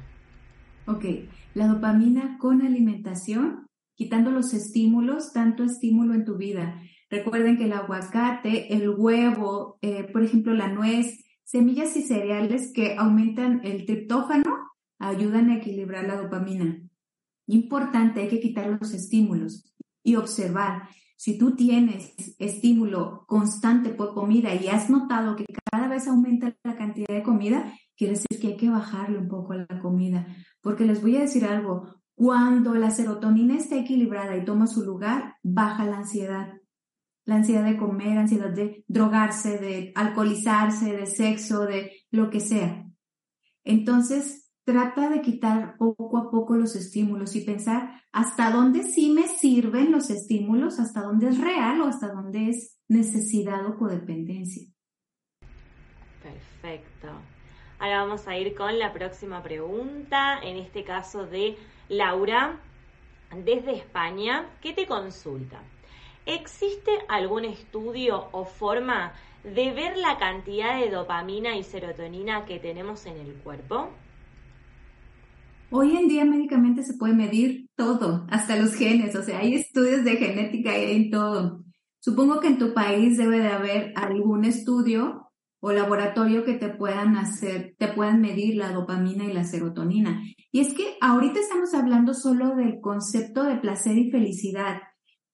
Ok, 0.88 1.06
la 1.54 1.68
dopamina 1.68 2.38
con 2.38 2.62
alimentación, 2.62 3.66
quitando 3.96 4.30
los 4.30 4.54
estímulos, 4.54 5.32
tanto 5.32 5.64
estímulo 5.64 6.14
en 6.14 6.26
tu 6.26 6.36
vida. 6.36 6.82
Recuerden 7.10 7.56
que 7.58 7.64
el 7.64 7.72
aguacate, 7.72 8.74
el 8.76 8.90
huevo, 8.90 9.80
eh, 9.82 10.04
por 10.12 10.22
ejemplo, 10.22 10.54
la 10.54 10.68
nuez, 10.68 11.24
Semillas 11.46 11.96
y 11.96 12.02
cereales 12.02 12.74
que 12.74 12.98
aumentan 12.98 13.62
el 13.64 13.86
triptófano 13.86 14.52
ayudan 15.00 15.50
a 15.50 15.58
equilibrar 15.58 16.06
la 16.06 16.20
dopamina. 16.20 16.82
Importante, 17.48 18.20
hay 18.20 18.28
que 18.28 18.42
quitar 18.42 18.68
los 18.68 18.94
estímulos 18.94 19.72
y 20.04 20.18
observar. 20.18 20.90
Si 21.16 21.38
tú 21.38 21.56
tienes 21.56 22.16
estímulo 22.40 23.24
constante 23.28 23.92
por 23.92 24.14
comida 24.14 24.54
y 24.54 24.68
has 24.68 24.90
notado 24.90 25.36
que 25.36 25.46
aumenta 26.08 26.56
la 26.64 26.76
cantidad 26.76 27.08
de 27.08 27.24
comida, 27.24 27.74
quiere 27.96 28.14
decir 28.14 28.40
que 28.40 28.48
hay 28.48 28.58
que 28.58 28.70
bajarle 28.70 29.18
un 29.18 29.28
poco 29.28 29.54
la 29.54 29.80
comida. 29.82 30.28
Porque 30.62 30.86
les 30.86 31.02
voy 31.02 31.18
a 31.18 31.22
decir 31.22 31.46
algo, 31.46 31.96
cuando 32.16 32.76
la 32.76 32.92
serotonina 32.92 33.56
está 33.56 33.76
equilibrada 33.78 34.38
y 34.38 34.46
toma 34.46 34.68
su 34.68 34.84
lugar, 34.84 35.36
baja 35.44 35.86
la 35.86 35.98
ansiedad. 35.98 36.54
La 37.26 37.36
ansiedad 37.36 37.66
de 37.66 37.78
comer, 37.78 38.18
ansiedad 38.18 38.52
de 38.52 38.84
drogarse, 38.88 39.58
de 39.58 39.92
alcoholizarse, 39.96 40.96
de 40.96 41.08
sexo, 41.08 41.66
de 41.66 41.92
lo 42.12 42.30
que 42.30 42.40
sea. 42.40 42.86
Entonces, 43.64 44.52
trata 44.64 45.10
de 45.10 45.22
quitar 45.22 45.76
poco 45.78 46.18
a 46.18 46.32
poco 46.32 46.56
los 46.56 46.76
estímulos 46.76 47.36
y 47.36 47.42
pensar 47.42 48.02
hasta 48.12 48.52
dónde 48.52 48.84
sí 48.84 49.12
me 49.12 49.28
sirven 49.28 49.92
los 49.92 50.10
estímulos, 50.10 50.80
hasta 50.80 51.02
dónde 51.02 51.30
es 51.30 51.40
real 51.40 51.82
o 51.82 51.88
hasta 51.88 52.14
dónde 52.14 52.50
es 52.50 52.78
necesidad 52.88 53.66
o 53.66 53.78
codependencia. 53.78 54.75
Perfecto. 56.26 57.10
Ahora 57.78 58.02
vamos 58.02 58.28
a 58.28 58.36
ir 58.36 58.56
con 58.56 58.80
la 58.80 58.92
próxima 58.92 59.44
pregunta, 59.44 60.40
en 60.42 60.58
este 60.58 60.84
caso 60.84 61.28
de 61.28 61.56
Laura, 61.88 62.60
desde 63.44 63.76
España, 63.76 64.50
¿qué 64.62 64.74
te 64.74 64.88
consulta? 64.88 65.62
¿Existe 66.26 66.92
algún 67.10 67.46
estudio 67.46 68.30
o 68.32 68.46
forma 68.46 69.14
de 69.44 69.72
ver 69.72 69.98
la 69.98 70.18
cantidad 70.18 70.80
de 70.80 70.90
dopamina 70.90 71.56
y 71.56 71.64
serotonina 71.64 72.46
que 72.46 72.58
tenemos 72.58 73.06
en 73.06 73.18
el 73.18 73.36
cuerpo? 73.36 73.92
Hoy 75.70 75.96
en 75.96 76.08
día 76.08 76.26
médicamente 76.26 76.82
se 76.82 76.98
puede 76.98 77.14
medir 77.14 77.68
todo, 77.76 78.26
hasta 78.32 78.56
los 78.56 78.74
genes, 78.74 79.16
o 79.16 79.22
sea, 79.22 79.40
hay 79.40 79.54
estudios 79.54 80.04
de 80.04 80.18
genética 80.18 80.76
y 80.76 80.86
hay 80.86 81.10
todo. 81.12 81.64
Supongo 82.00 82.40
que 82.40 82.48
en 82.48 82.58
tu 82.58 82.74
país 82.74 83.18
debe 83.18 83.40
de 83.40 83.50
haber 83.50 83.94
algún 83.96 84.46
estudio 84.46 85.25
o 85.68 85.72
laboratorio 85.72 86.46
que 86.46 86.54
te 86.54 86.70
puedan 86.70 87.18
hacer, 87.18 87.74
te 87.80 87.88
puedan 87.88 88.22
medir 88.22 88.56
la 88.56 88.72
dopamina 88.72 89.24
y 89.24 89.34
la 89.34 89.44
serotonina. 89.44 90.22
Y 90.52 90.60
es 90.60 90.76
que 90.76 90.96
ahorita 91.02 91.40
estamos 91.40 91.74
hablando 91.74 92.14
solo 92.14 92.56
del 92.56 92.80
concepto 92.82 93.44
de 93.44 93.56
placer 93.58 93.98
y 93.98 94.12
felicidad, 94.12 94.80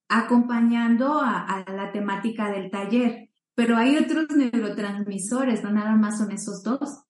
acompañando 0.08 1.20
a, 1.20 1.66
la 1.68 1.92
temática 1.92 2.50
del 2.50 2.72
taller, 2.72 3.28
pero 3.56 3.76
hay 3.76 3.98
otros 3.98 4.28
neurotransmisores, 4.34 5.66
no 5.66 5.72
nada 5.74 5.98
más 5.98 6.20
son 6.20 6.32
esos 6.32 6.64
dos. 6.64 7.04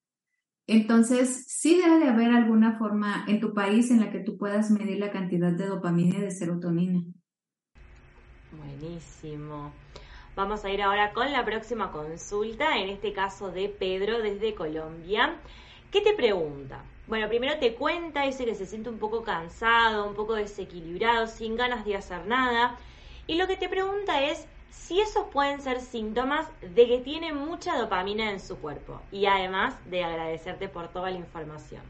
Entonces, 0.65 1.45
sí 1.47 1.79
debe 1.79 1.99
de 1.99 2.09
haber 2.09 2.31
alguna 2.31 2.79
forma 2.79 3.25
en 3.27 3.39
tu 3.39 3.53
país 3.53 3.91
en 3.91 3.99
la 3.99 4.11
que 4.11 4.21
tú 4.21 4.35
puedas 4.35 4.71
medir 4.71 4.97
la 4.97 5.11
cantidad 5.11 5.51
de 5.51 5.67
dopamina 5.67 6.17
y 6.17 6.21
de 6.21 6.31
serotonina. 6.31 7.03
Buenísimo. 8.57 9.71
Vamos 10.35 10.63
a 10.63 10.71
ir 10.71 10.81
ahora 10.81 11.11
con 11.11 11.31
la 11.31 11.43
próxima 11.43 11.91
consulta, 11.91 12.77
en 12.77 12.89
este 12.89 13.11
caso 13.11 13.51
de 13.51 13.67
Pedro 13.67 14.21
desde 14.21 14.55
Colombia. 14.55 15.35
¿Qué 15.91 15.99
te 15.99 16.13
pregunta? 16.13 16.85
Bueno, 17.07 17.27
primero 17.27 17.59
te 17.59 17.75
cuenta, 17.75 18.25
dice 18.25 18.45
que 18.45 18.55
se 18.55 18.65
siente 18.65 18.89
un 18.89 18.97
poco 18.97 19.23
cansado, 19.23 20.07
un 20.07 20.15
poco 20.15 20.35
desequilibrado, 20.35 21.27
sin 21.27 21.57
ganas 21.57 21.83
de 21.83 21.97
hacer 21.97 22.25
nada. 22.27 22.77
Y 23.27 23.35
lo 23.35 23.45
que 23.45 23.57
te 23.57 23.67
pregunta 23.67 24.23
es 24.23 24.47
si 24.69 25.01
esos 25.01 25.25
pueden 25.33 25.61
ser 25.61 25.81
síntomas 25.81 26.47
de 26.61 26.87
que 26.87 26.99
tiene 26.99 27.33
mucha 27.33 27.77
dopamina 27.77 28.31
en 28.31 28.39
su 28.39 28.57
cuerpo 28.57 29.01
y 29.11 29.25
además 29.25 29.75
de 29.89 30.05
agradecerte 30.05 30.69
por 30.69 30.87
toda 30.87 31.11
la 31.11 31.17
información. 31.17 31.81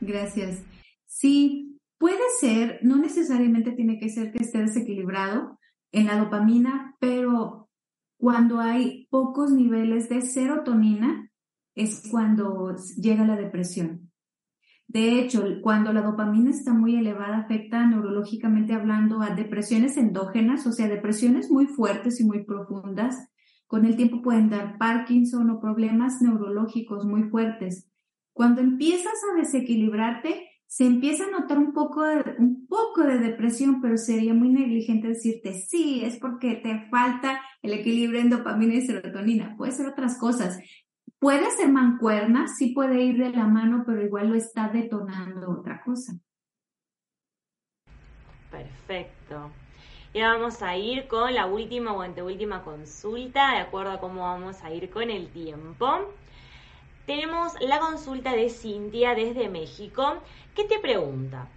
Gracias. 0.00 0.62
Sí, 1.06 1.80
puede 1.98 2.22
ser, 2.38 2.78
no 2.82 2.96
necesariamente 2.96 3.72
tiene 3.72 3.98
que 3.98 4.10
ser 4.10 4.30
que 4.30 4.44
esté 4.44 4.58
desequilibrado 4.58 5.58
en 5.96 6.06
la 6.06 6.18
dopamina, 6.18 6.94
pero 7.00 7.70
cuando 8.18 8.60
hay 8.60 9.06
pocos 9.10 9.50
niveles 9.50 10.10
de 10.10 10.20
serotonina 10.20 11.30
es 11.74 12.08
cuando 12.10 12.76
llega 12.98 13.26
la 13.26 13.34
depresión. 13.34 14.12
De 14.86 15.18
hecho, 15.18 15.42
cuando 15.62 15.94
la 15.94 16.02
dopamina 16.02 16.50
está 16.50 16.74
muy 16.74 16.96
elevada, 16.96 17.38
afecta 17.38 17.86
neurológicamente 17.86 18.74
hablando 18.74 19.22
a 19.22 19.30
depresiones 19.30 19.96
endógenas, 19.96 20.66
o 20.66 20.72
sea, 20.72 20.86
depresiones 20.86 21.50
muy 21.50 21.66
fuertes 21.66 22.20
y 22.20 22.24
muy 22.24 22.44
profundas. 22.44 23.30
Con 23.66 23.86
el 23.86 23.96
tiempo 23.96 24.20
pueden 24.20 24.50
dar 24.50 24.76
Parkinson 24.76 25.48
o 25.48 25.60
problemas 25.60 26.20
neurológicos 26.20 27.06
muy 27.06 27.22
fuertes. 27.30 27.90
Cuando 28.34 28.60
empiezas 28.60 29.14
a 29.32 29.38
desequilibrarte, 29.38 30.45
se 30.66 30.84
empieza 30.84 31.24
a 31.24 31.30
notar 31.30 31.58
un 31.58 31.72
poco, 31.72 32.02
un 32.38 32.66
poco 32.66 33.02
de 33.02 33.18
depresión, 33.18 33.80
pero 33.80 33.96
sería 33.96 34.34
muy 34.34 34.48
negligente 34.48 35.08
decirte, 35.08 35.54
sí, 35.54 36.02
es 36.04 36.18
porque 36.18 36.56
te 36.56 36.88
falta 36.90 37.40
el 37.62 37.72
equilibrio 37.72 38.20
en 38.20 38.30
dopamina 38.30 38.74
y 38.74 38.86
serotonina. 38.86 39.54
Puede 39.56 39.72
ser 39.72 39.86
otras 39.86 40.18
cosas. 40.18 40.58
Puede 41.18 41.50
ser 41.52 41.70
mancuerna, 41.70 42.46
sí 42.48 42.72
puede 42.72 43.02
ir 43.02 43.16
de 43.18 43.30
la 43.30 43.46
mano, 43.46 43.84
pero 43.86 44.04
igual 44.04 44.28
lo 44.28 44.34
está 44.34 44.68
detonando 44.68 45.50
otra 45.50 45.82
cosa. 45.84 46.12
Perfecto. 48.50 49.50
Y 50.12 50.20
vamos 50.20 50.62
a 50.62 50.76
ir 50.76 51.06
con 51.08 51.34
la 51.34 51.46
última 51.46 51.92
o 51.92 52.02
anteúltima 52.02 52.62
consulta, 52.62 53.52
de 53.52 53.58
acuerdo 53.58 53.92
a 53.92 54.00
cómo 54.00 54.22
vamos 54.22 54.62
a 54.62 54.72
ir 54.72 54.90
con 54.90 55.10
el 55.10 55.28
tiempo. 55.28 56.12
Tenemos 57.06 57.52
la 57.60 57.78
consulta 57.78 58.34
de 58.34 58.50
Cintia 58.50 59.14
desde 59.14 59.48
México, 59.48 60.20
que 60.56 60.64
te 60.64 60.80
pregunta, 60.80 61.48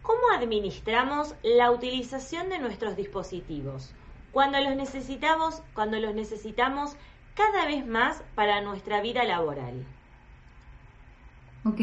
¿cómo 0.00 0.20
administramos 0.32 1.34
la 1.42 1.72
utilización 1.72 2.48
de 2.48 2.60
nuestros 2.60 2.94
dispositivos? 2.94 3.92
Cuando 4.30 4.60
los 4.60 4.76
necesitamos, 4.76 5.60
cuando 5.74 5.98
los 5.98 6.14
necesitamos 6.14 6.94
cada 7.34 7.66
vez 7.66 7.84
más 7.84 8.22
para 8.36 8.62
nuestra 8.62 9.02
vida 9.02 9.24
laboral. 9.24 9.84
Ok, 11.64 11.80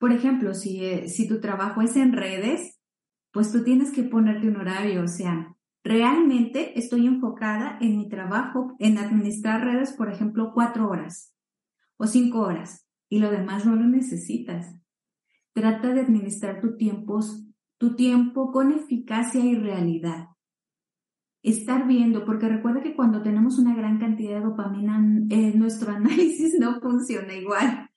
por 0.00 0.10
ejemplo, 0.10 0.52
si, 0.52 0.84
eh, 0.84 1.08
si 1.08 1.28
tu 1.28 1.40
trabajo 1.40 1.82
es 1.82 1.94
en 1.94 2.12
redes, 2.12 2.80
pues 3.32 3.52
tú 3.52 3.62
tienes 3.62 3.92
que 3.92 4.02
ponerte 4.02 4.48
un 4.48 4.56
horario, 4.56 5.04
o 5.04 5.08
sea, 5.08 5.54
realmente 5.84 6.76
estoy 6.76 7.06
enfocada 7.06 7.78
en 7.80 7.96
mi 7.96 8.08
trabajo, 8.08 8.74
en 8.80 8.98
administrar 8.98 9.60
redes, 9.60 9.92
por 9.92 10.10
ejemplo, 10.10 10.50
cuatro 10.52 10.88
horas 10.88 11.32
o 12.00 12.06
cinco 12.06 12.40
horas, 12.40 12.88
y 13.08 13.18
lo 13.18 13.30
demás 13.30 13.66
no 13.66 13.76
lo 13.76 13.86
necesitas. 13.86 14.74
Trata 15.52 15.92
de 15.92 16.00
administrar 16.00 16.60
tu 16.60 16.76
tiempo, 16.76 17.20
tu 17.78 17.94
tiempo 17.94 18.50
con 18.50 18.72
eficacia 18.72 19.44
y 19.44 19.54
realidad 19.54 20.30
estar 21.42 21.86
viendo, 21.86 22.24
porque 22.24 22.48
recuerda 22.48 22.82
que 22.82 22.94
cuando 22.94 23.22
tenemos 23.22 23.58
una 23.58 23.74
gran 23.74 23.98
cantidad 23.98 24.38
de 24.38 24.46
dopamina, 24.46 25.02
eh, 25.30 25.52
nuestro 25.56 25.92
análisis 25.96 26.58
no 26.58 26.80
funciona 26.80 27.34
igual. 27.34 27.90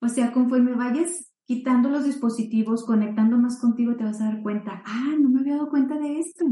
O 0.00 0.08
sea, 0.08 0.32
conforme 0.32 0.74
vayas 0.74 1.32
quitando 1.44 1.88
los 1.88 2.04
dispositivos, 2.04 2.84
conectando 2.84 3.38
más 3.38 3.60
contigo, 3.60 3.96
te 3.96 4.04
vas 4.04 4.20
a 4.20 4.26
dar 4.26 4.42
cuenta, 4.42 4.82
ah, 4.84 5.14
no 5.20 5.28
me 5.28 5.40
había 5.40 5.56
dado 5.56 5.70
cuenta 5.70 5.98
de 5.98 6.18
esto. 6.18 6.44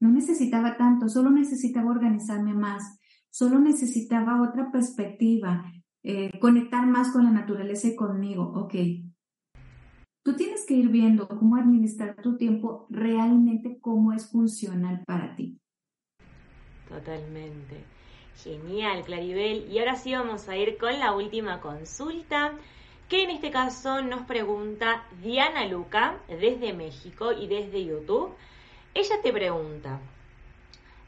No 0.00 0.10
necesitaba 0.10 0.76
tanto, 0.76 1.08
solo 1.08 1.30
necesitaba 1.30 1.90
organizarme 1.90 2.54
más, 2.54 2.98
solo 3.30 3.58
necesitaba 3.58 4.42
otra 4.42 4.70
perspectiva, 4.70 5.64
eh, 6.08 6.30
conectar 6.40 6.86
más 6.86 7.12
con 7.12 7.24
la 7.24 7.30
naturaleza 7.30 7.88
y 7.88 7.94
conmigo. 7.94 8.50
Ok, 8.54 8.74
Tú 10.28 10.36
tienes 10.36 10.66
que 10.66 10.74
ir 10.74 10.88
viendo 10.88 11.26
cómo 11.26 11.56
administrar 11.56 12.14
tu 12.16 12.36
tiempo 12.36 12.86
realmente, 12.90 13.78
cómo 13.80 14.12
es 14.12 14.30
funcional 14.30 15.02
para 15.06 15.34
ti. 15.34 15.58
Totalmente. 16.86 17.82
Genial, 18.36 19.04
Claribel. 19.04 19.72
Y 19.72 19.78
ahora 19.78 19.96
sí 19.96 20.12
vamos 20.12 20.46
a 20.50 20.56
ir 20.58 20.76
con 20.76 20.98
la 20.98 21.14
última 21.14 21.62
consulta, 21.62 22.52
que 23.08 23.22
en 23.22 23.30
este 23.30 23.50
caso 23.50 24.02
nos 24.02 24.26
pregunta 24.26 25.02
Diana 25.22 25.66
Luca 25.66 26.18
desde 26.28 26.74
México 26.74 27.32
y 27.32 27.46
desde 27.46 27.86
YouTube. 27.86 28.34
Ella 28.92 29.22
te 29.22 29.32
pregunta, 29.32 29.98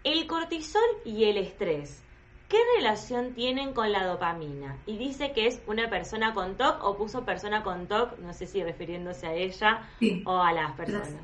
¿el 0.03 0.27
cortisol 0.27 0.89
y 1.05 1.25
el 1.25 1.37
estrés 1.37 2.03
¿Qué 2.51 2.59
relación 2.77 3.33
tienen 3.35 3.73
con 3.75 3.93
la 3.93 4.05
dopamina? 4.05 4.77
Y 4.85 4.99
dice 4.99 5.31
que 5.33 5.47
es 5.47 5.63
una 5.69 5.89
persona 5.89 6.35
con 6.35 6.57
TOC 6.57 6.83
o 6.83 6.97
puso 6.97 7.25
persona 7.25 7.63
con 7.63 7.87
TOC, 7.87 8.19
no 8.19 8.33
sé 8.33 8.49
si 8.49 8.61
refiriéndose 8.65 9.29
a 9.29 9.35
ella 9.35 9.83
o 10.27 10.37
a 10.37 10.53
las 10.53 10.73
personas. 10.73 11.23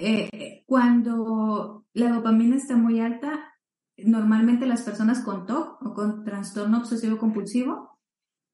Eh, 0.00 0.62
cuando 0.66 1.84
la 1.92 2.10
dopamina 2.10 2.54
está 2.54 2.76
muy 2.76 3.00
alta, 3.00 3.52
normalmente 3.96 4.64
las 4.64 4.82
personas 4.82 5.24
con 5.24 5.44
TOC 5.44 5.82
o 5.82 5.92
con 5.92 6.24
trastorno 6.24 6.78
obsesivo 6.78 7.18
compulsivo, 7.18 7.98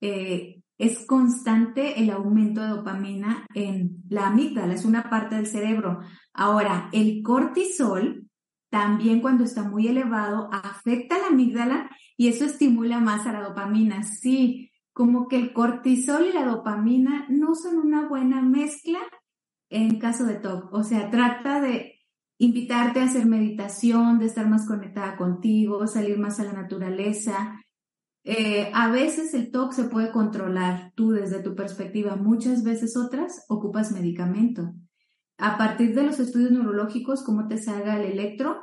eh, 0.00 0.62
es 0.78 1.06
constante 1.06 2.00
el 2.00 2.08
aumento 2.10 2.62
de 2.62 2.68
dopamina 2.68 3.46
en 3.54 4.02
la 4.08 4.28
amígdala, 4.28 4.72
es 4.72 4.86
una 4.86 5.10
parte 5.10 5.36
del 5.36 5.46
cerebro. 5.46 6.00
Ahora, 6.32 6.88
el 6.92 7.22
cortisol 7.22 8.23
también 8.74 9.20
cuando 9.20 9.44
está 9.44 9.62
muy 9.62 9.86
elevado, 9.86 10.50
afecta 10.52 11.16
la 11.16 11.28
amígdala 11.28 11.88
y 12.16 12.26
eso 12.26 12.44
estimula 12.44 12.98
más 12.98 13.24
a 13.24 13.32
la 13.32 13.40
dopamina. 13.40 14.02
Sí, 14.02 14.72
como 14.92 15.28
que 15.28 15.36
el 15.36 15.52
cortisol 15.52 16.26
y 16.26 16.32
la 16.32 16.44
dopamina 16.44 17.24
no 17.28 17.54
son 17.54 17.78
una 17.78 18.08
buena 18.08 18.42
mezcla 18.42 18.98
en 19.70 20.00
caso 20.00 20.24
de 20.24 20.34
TOC. 20.34 20.74
O 20.74 20.82
sea, 20.82 21.08
trata 21.08 21.60
de 21.60 22.00
invitarte 22.38 22.98
a 22.98 23.04
hacer 23.04 23.26
meditación, 23.26 24.18
de 24.18 24.26
estar 24.26 24.48
más 24.48 24.66
conectada 24.66 25.16
contigo, 25.16 25.86
salir 25.86 26.18
más 26.18 26.40
a 26.40 26.44
la 26.44 26.52
naturaleza. 26.52 27.62
Eh, 28.24 28.72
a 28.74 28.90
veces 28.90 29.34
el 29.34 29.52
TOC 29.52 29.70
se 29.70 29.84
puede 29.84 30.10
controlar 30.10 30.90
tú 30.96 31.12
desde 31.12 31.44
tu 31.44 31.54
perspectiva, 31.54 32.16
muchas 32.16 32.64
veces 32.64 32.96
otras 32.96 33.44
ocupas 33.48 33.92
medicamento. 33.92 34.74
A 35.38 35.58
partir 35.58 35.94
de 35.94 36.04
los 36.04 36.20
estudios 36.20 36.52
neurológicos, 36.52 37.24
cómo 37.24 37.48
te 37.48 37.58
salga 37.58 38.00
el 38.00 38.12
electro 38.12 38.62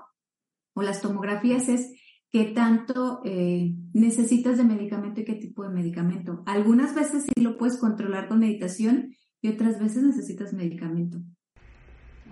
o 0.74 0.82
las 0.82 1.02
tomografías 1.02 1.68
es 1.68 1.92
qué 2.32 2.46
tanto 2.46 3.22
eh, 3.26 3.74
necesitas 3.94 4.58
de 4.58 4.64
medicamento 4.64 5.22
y 5.22 5.26
qué 5.26 5.36
tipo 5.36 5.64
de 5.64 5.70
medicamento. 5.70 6.44
Algunas 6.46 6.96
veces 6.96 7.26
sí 7.26 7.42
lo 7.42 7.58
puedes 7.58 7.78
controlar 7.78 8.30
con 8.30 8.40
meditación 8.40 9.14
y 9.42 9.50
otras 9.50 9.80
veces 9.80 10.04
necesitas 10.04 10.54
medicamento. 10.54 11.20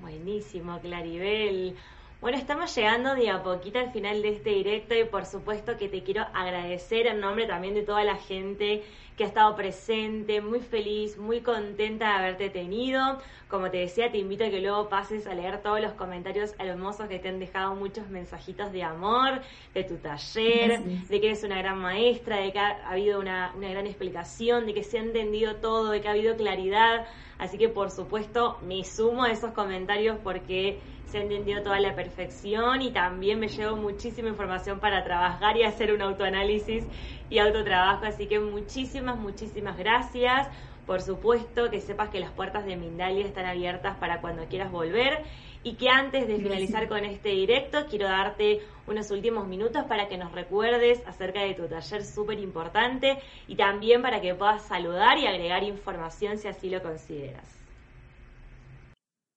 Buenísimo, 0.01 0.79
Claribel. 0.79 1.75
Bueno, 2.21 2.37
estamos 2.37 2.75
llegando 2.75 3.15
de 3.15 3.29
a 3.29 3.41
poquito 3.41 3.79
al 3.79 3.93
final 3.93 4.21
de 4.21 4.27
este 4.27 4.49
directo 4.49 4.93
y 4.93 5.05
por 5.05 5.25
supuesto 5.25 5.77
que 5.77 5.87
te 5.87 6.03
quiero 6.03 6.25
agradecer 6.33 7.07
en 7.07 7.21
nombre 7.21 7.47
también 7.47 7.75
de 7.75 7.83
toda 7.83 8.03
la 8.03 8.17
gente 8.17 8.83
que 9.15 9.23
ha 9.23 9.27
estado 9.27 9.55
presente, 9.55 10.41
muy 10.41 10.59
feliz, 10.59 11.17
muy 11.17 11.39
contenta 11.39 12.07
de 12.07 12.11
haberte 12.11 12.49
tenido. 12.49 13.19
Como 13.47 13.71
te 13.71 13.77
decía, 13.77 14.11
te 14.11 14.17
invito 14.17 14.43
a 14.43 14.49
que 14.49 14.59
luego 14.59 14.89
pases 14.89 15.27
a 15.27 15.33
leer 15.33 15.61
todos 15.61 15.79
los 15.79 15.93
comentarios 15.93 16.53
hermosos 16.59 17.07
que 17.07 17.19
te 17.19 17.29
han 17.29 17.39
dejado 17.39 17.73
muchos 17.75 18.09
mensajitos 18.09 18.73
de 18.73 18.83
amor, 18.83 19.41
de 19.73 19.85
tu 19.85 19.95
taller, 19.95 20.83
de 20.83 21.21
que 21.21 21.25
eres 21.27 21.43
una 21.45 21.57
gran 21.57 21.79
maestra, 21.79 22.41
de 22.41 22.51
que 22.51 22.59
ha 22.59 22.89
habido 22.89 23.21
una, 23.21 23.53
una 23.55 23.69
gran 23.69 23.87
explicación, 23.87 24.65
de 24.65 24.73
que 24.73 24.83
se 24.83 24.97
ha 24.99 25.01
entendido 25.01 25.55
todo, 25.55 25.91
de 25.91 26.01
que 26.01 26.09
ha 26.09 26.11
habido 26.11 26.35
claridad. 26.35 27.05
Así 27.37 27.57
que 27.57 27.69
por 27.69 27.89
supuesto 27.89 28.57
me 28.61 28.83
sumo 28.83 29.23
a 29.23 29.31
esos 29.31 29.51
comentarios 29.51 30.17
porque 30.21 30.81
se 31.09 31.17
ha 31.17 31.21
entendido 31.21 31.63
toda 31.63 31.79
la 31.79 31.95
perfección 31.95 32.81
y 32.81 32.91
también 32.91 33.39
me 33.39 33.47
llevo 33.47 33.75
muchísima 33.75 34.29
información 34.29 34.79
para 34.79 35.03
trabajar 35.03 35.57
y 35.57 35.63
hacer 35.63 35.91
un 35.93 36.01
autoanálisis 36.01 36.85
y 37.29 37.39
autotrabajo. 37.39 38.05
Así 38.05 38.27
que 38.27 38.39
muchísimas, 38.39 39.17
muchísimas 39.17 39.77
gracias. 39.77 40.47
Por 40.85 41.01
supuesto 41.01 41.69
que 41.69 41.81
sepas 41.81 42.09
que 42.09 42.19
las 42.19 42.31
puertas 42.31 42.65
de 42.65 42.75
Mindalia 42.75 43.25
están 43.25 43.45
abiertas 43.45 43.97
para 43.97 44.21
cuando 44.21 44.45
quieras 44.45 44.71
volver 44.71 45.23
y 45.63 45.75
que 45.75 45.89
antes 45.89 46.27
de 46.27 46.37
finalizar 46.37 46.87
con 46.87 47.03
este 47.05 47.29
directo 47.29 47.85
quiero 47.89 48.07
darte 48.07 48.61
unos 48.87 49.11
últimos 49.11 49.47
minutos 49.47 49.83
para 49.85 50.07
que 50.07 50.17
nos 50.17 50.31
recuerdes 50.31 51.05
acerca 51.05 51.41
de 51.41 51.53
tu 51.53 51.67
taller 51.67 52.03
súper 52.03 52.39
importante 52.39 53.19
y 53.47 53.55
también 53.55 54.01
para 54.01 54.21
que 54.21 54.33
puedas 54.33 54.65
saludar 54.65 55.17
y 55.19 55.27
agregar 55.27 55.63
información 55.63 56.37
si 56.37 56.47
así 56.47 56.69
lo 56.69 56.81
consideras. 56.81 57.58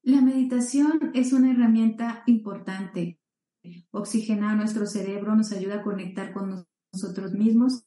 La 0.05 0.20
meditación 0.20 1.12
es 1.14 1.32
una 1.32 1.53
herramienta 1.53 2.24
importante. 2.26 3.20
Oxigenar 3.92 4.57
nuestro 4.57 4.84
cerebro 4.84 5.36
nos 5.36 5.53
ayuda 5.53 5.76
a 5.76 5.82
conectar 5.82 6.32
con 6.32 6.66
nosotros 6.92 7.32
mismos 7.34 7.84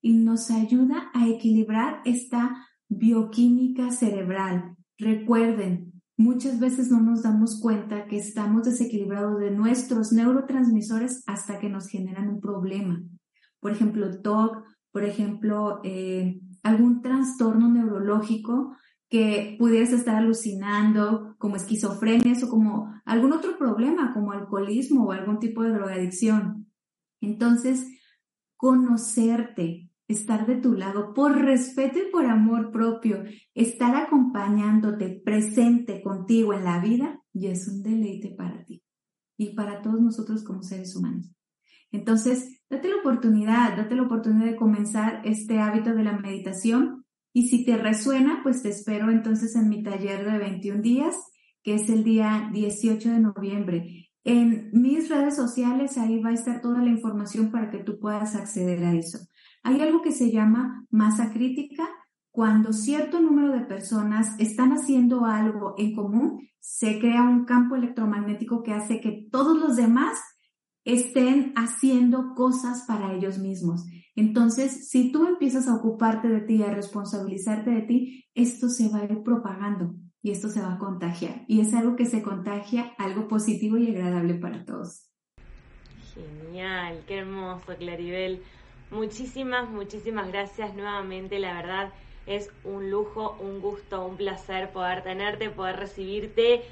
y 0.00 0.14
nos 0.14 0.50
ayuda 0.50 1.10
a 1.12 1.28
equilibrar 1.28 2.00
esta 2.06 2.66
bioquímica 2.88 3.90
cerebral. 3.90 4.76
Recuerden, 4.96 5.92
muchas 6.16 6.58
veces 6.58 6.90
no 6.90 7.02
nos 7.02 7.22
damos 7.22 7.60
cuenta 7.60 8.06
que 8.06 8.16
estamos 8.16 8.62
desequilibrados 8.62 9.38
de 9.38 9.50
nuestros 9.50 10.10
neurotransmisores 10.10 11.22
hasta 11.26 11.58
que 11.58 11.68
nos 11.68 11.88
generan 11.88 12.30
un 12.30 12.40
problema. 12.40 13.02
Por 13.60 13.72
ejemplo, 13.72 14.22
TOC, 14.22 14.64
por 14.90 15.04
ejemplo, 15.04 15.80
eh, 15.84 16.40
algún 16.62 17.02
trastorno 17.02 17.70
neurológico 17.70 18.74
que 19.08 19.56
pudieras 19.58 19.92
estar 19.92 20.16
alucinando 20.16 21.34
como 21.38 21.56
esquizofrenia 21.56 22.34
o 22.42 22.48
como 22.48 22.92
algún 23.04 23.32
otro 23.32 23.56
problema 23.56 24.12
como 24.12 24.32
alcoholismo 24.32 25.04
o 25.04 25.12
algún 25.12 25.38
tipo 25.38 25.62
de 25.62 25.72
drogadicción. 25.72 26.70
Entonces, 27.20 27.86
conocerte, 28.56 29.90
estar 30.08 30.46
de 30.46 30.56
tu 30.56 30.74
lado 30.74 31.14
por 31.14 31.36
respeto 31.38 31.98
y 31.98 32.10
por 32.10 32.26
amor 32.26 32.70
propio, 32.70 33.24
estar 33.54 33.94
acompañándote 33.96 35.20
presente 35.24 36.02
contigo 36.02 36.52
en 36.52 36.64
la 36.64 36.80
vida, 36.80 37.22
y 37.32 37.46
es 37.46 37.68
un 37.68 37.82
deleite 37.82 38.34
para 38.36 38.64
ti 38.64 38.82
y 39.36 39.54
para 39.54 39.80
todos 39.80 40.00
nosotros 40.00 40.42
como 40.42 40.62
seres 40.62 40.96
humanos. 40.96 41.32
Entonces, 41.92 42.60
date 42.68 42.88
la 42.88 42.96
oportunidad, 42.96 43.76
date 43.76 43.94
la 43.94 44.02
oportunidad 44.02 44.46
de 44.46 44.56
comenzar 44.56 45.22
este 45.24 45.60
hábito 45.60 45.94
de 45.94 46.04
la 46.04 46.18
meditación 46.18 46.97
y 47.32 47.48
si 47.48 47.64
te 47.64 47.76
resuena, 47.76 48.40
pues 48.42 48.62
te 48.62 48.70
espero 48.70 49.10
entonces 49.10 49.54
en 49.56 49.68
mi 49.68 49.82
taller 49.82 50.30
de 50.30 50.38
21 50.38 50.82
días, 50.82 51.16
que 51.62 51.74
es 51.74 51.88
el 51.88 52.04
día 52.04 52.50
18 52.52 53.10
de 53.10 53.20
noviembre. 53.20 54.08
En 54.24 54.70
mis 54.72 55.08
redes 55.08 55.36
sociales 55.36 55.96
ahí 55.98 56.20
va 56.20 56.30
a 56.30 56.34
estar 56.34 56.60
toda 56.60 56.82
la 56.82 56.90
información 56.90 57.50
para 57.50 57.70
que 57.70 57.78
tú 57.78 57.98
puedas 57.98 58.34
acceder 58.34 58.84
a 58.84 58.94
eso. 58.94 59.18
Hay 59.62 59.80
algo 59.80 60.02
que 60.02 60.12
se 60.12 60.30
llama 60.30 60.86
masa 60.90 61.32
crítica. 61.32 61.88
Cuando 62.30 62.72
cierto 62.72 63.20
número 63.20 63.52
de 63.52 63.66
personas 63.66 64.38
están 64.38 64.72
haciendo 64.72 65.24
algo 65.24 65.74
en 65.78 65.94
común, 65.94 66.48
se 66.60 66.98
crea 66.98 67.22
un 67.22 67.44
campo 67.44 67.74
electromagnético 67.76 68.62
que 68.62 68.72
hace 68.72 69.00
que 69.00 69.26
todos 69.30 69.58
los 69.58 69.76
demás 69.76 70.18
estén 70.88 71.52
haciendo 71.54 72.34
cosas 72.34 72.84
para 72.88 73.12
ellos 73.12 73.38
mismos. 73.38 73.84
Entonces, 74.16 74.88
si 74.88 75.12
tú 75.12 75.26
empiezas 75.26 75.68
a 75.68 75.74
ocuparte 75.74 76.28
de 76.28 76.40
ti, 76.40 76.62
a 76.62 76.72
responsabilizarte 76.72 77.70
de 77.70 77.82
ti, 77.82 78.24
esto 78.34 78.68
se 78.68 78.88
va 78.88 79.00
a 79.00 79.04
ir 79.04 79.22
propagando 79.22 79.94
y 80.22 80.30
esto 80.30 80.48
se 80.48 80.62
va 80.62 80.74
a 80.74 80.78
contagiar. 80.78 81.44
Y 81.46 81.60
es 81.60 81.74
algo 81.74 81.94
que 81.94 82.06
se 82.06 82.22
contagia, 82.22 82.94
algo 82.96 83.28
positivo 83.28 83.76
y 83.76 83.88
agradable 83.90 84.34
para 84.34 84.64
todos. 84.64 85.10
Genial, 86.14 87.04
qué 87.06 87.18
hermoso, 87.18 87.76
Claribel. 87.76 88.42
Muchísimas, 88.90 89.68
muchísimas 89.68 90.28
gracias 90.28 90.74
nuevamente. 90.74 91.38
La 91.38 91.52
verdad 91.52 91.92
es 92.26 92.50
un 92.64 92.90
lujo, 92.90 93.36
un 93.40 93.60
gusto, 93.60 94.06
un 94.06 94.16
placer 94.16 94.72
poder 94.72 95.02
tenerte, 95.02 95.50
poder 95.50 95.76
recibirte 95.76 96.62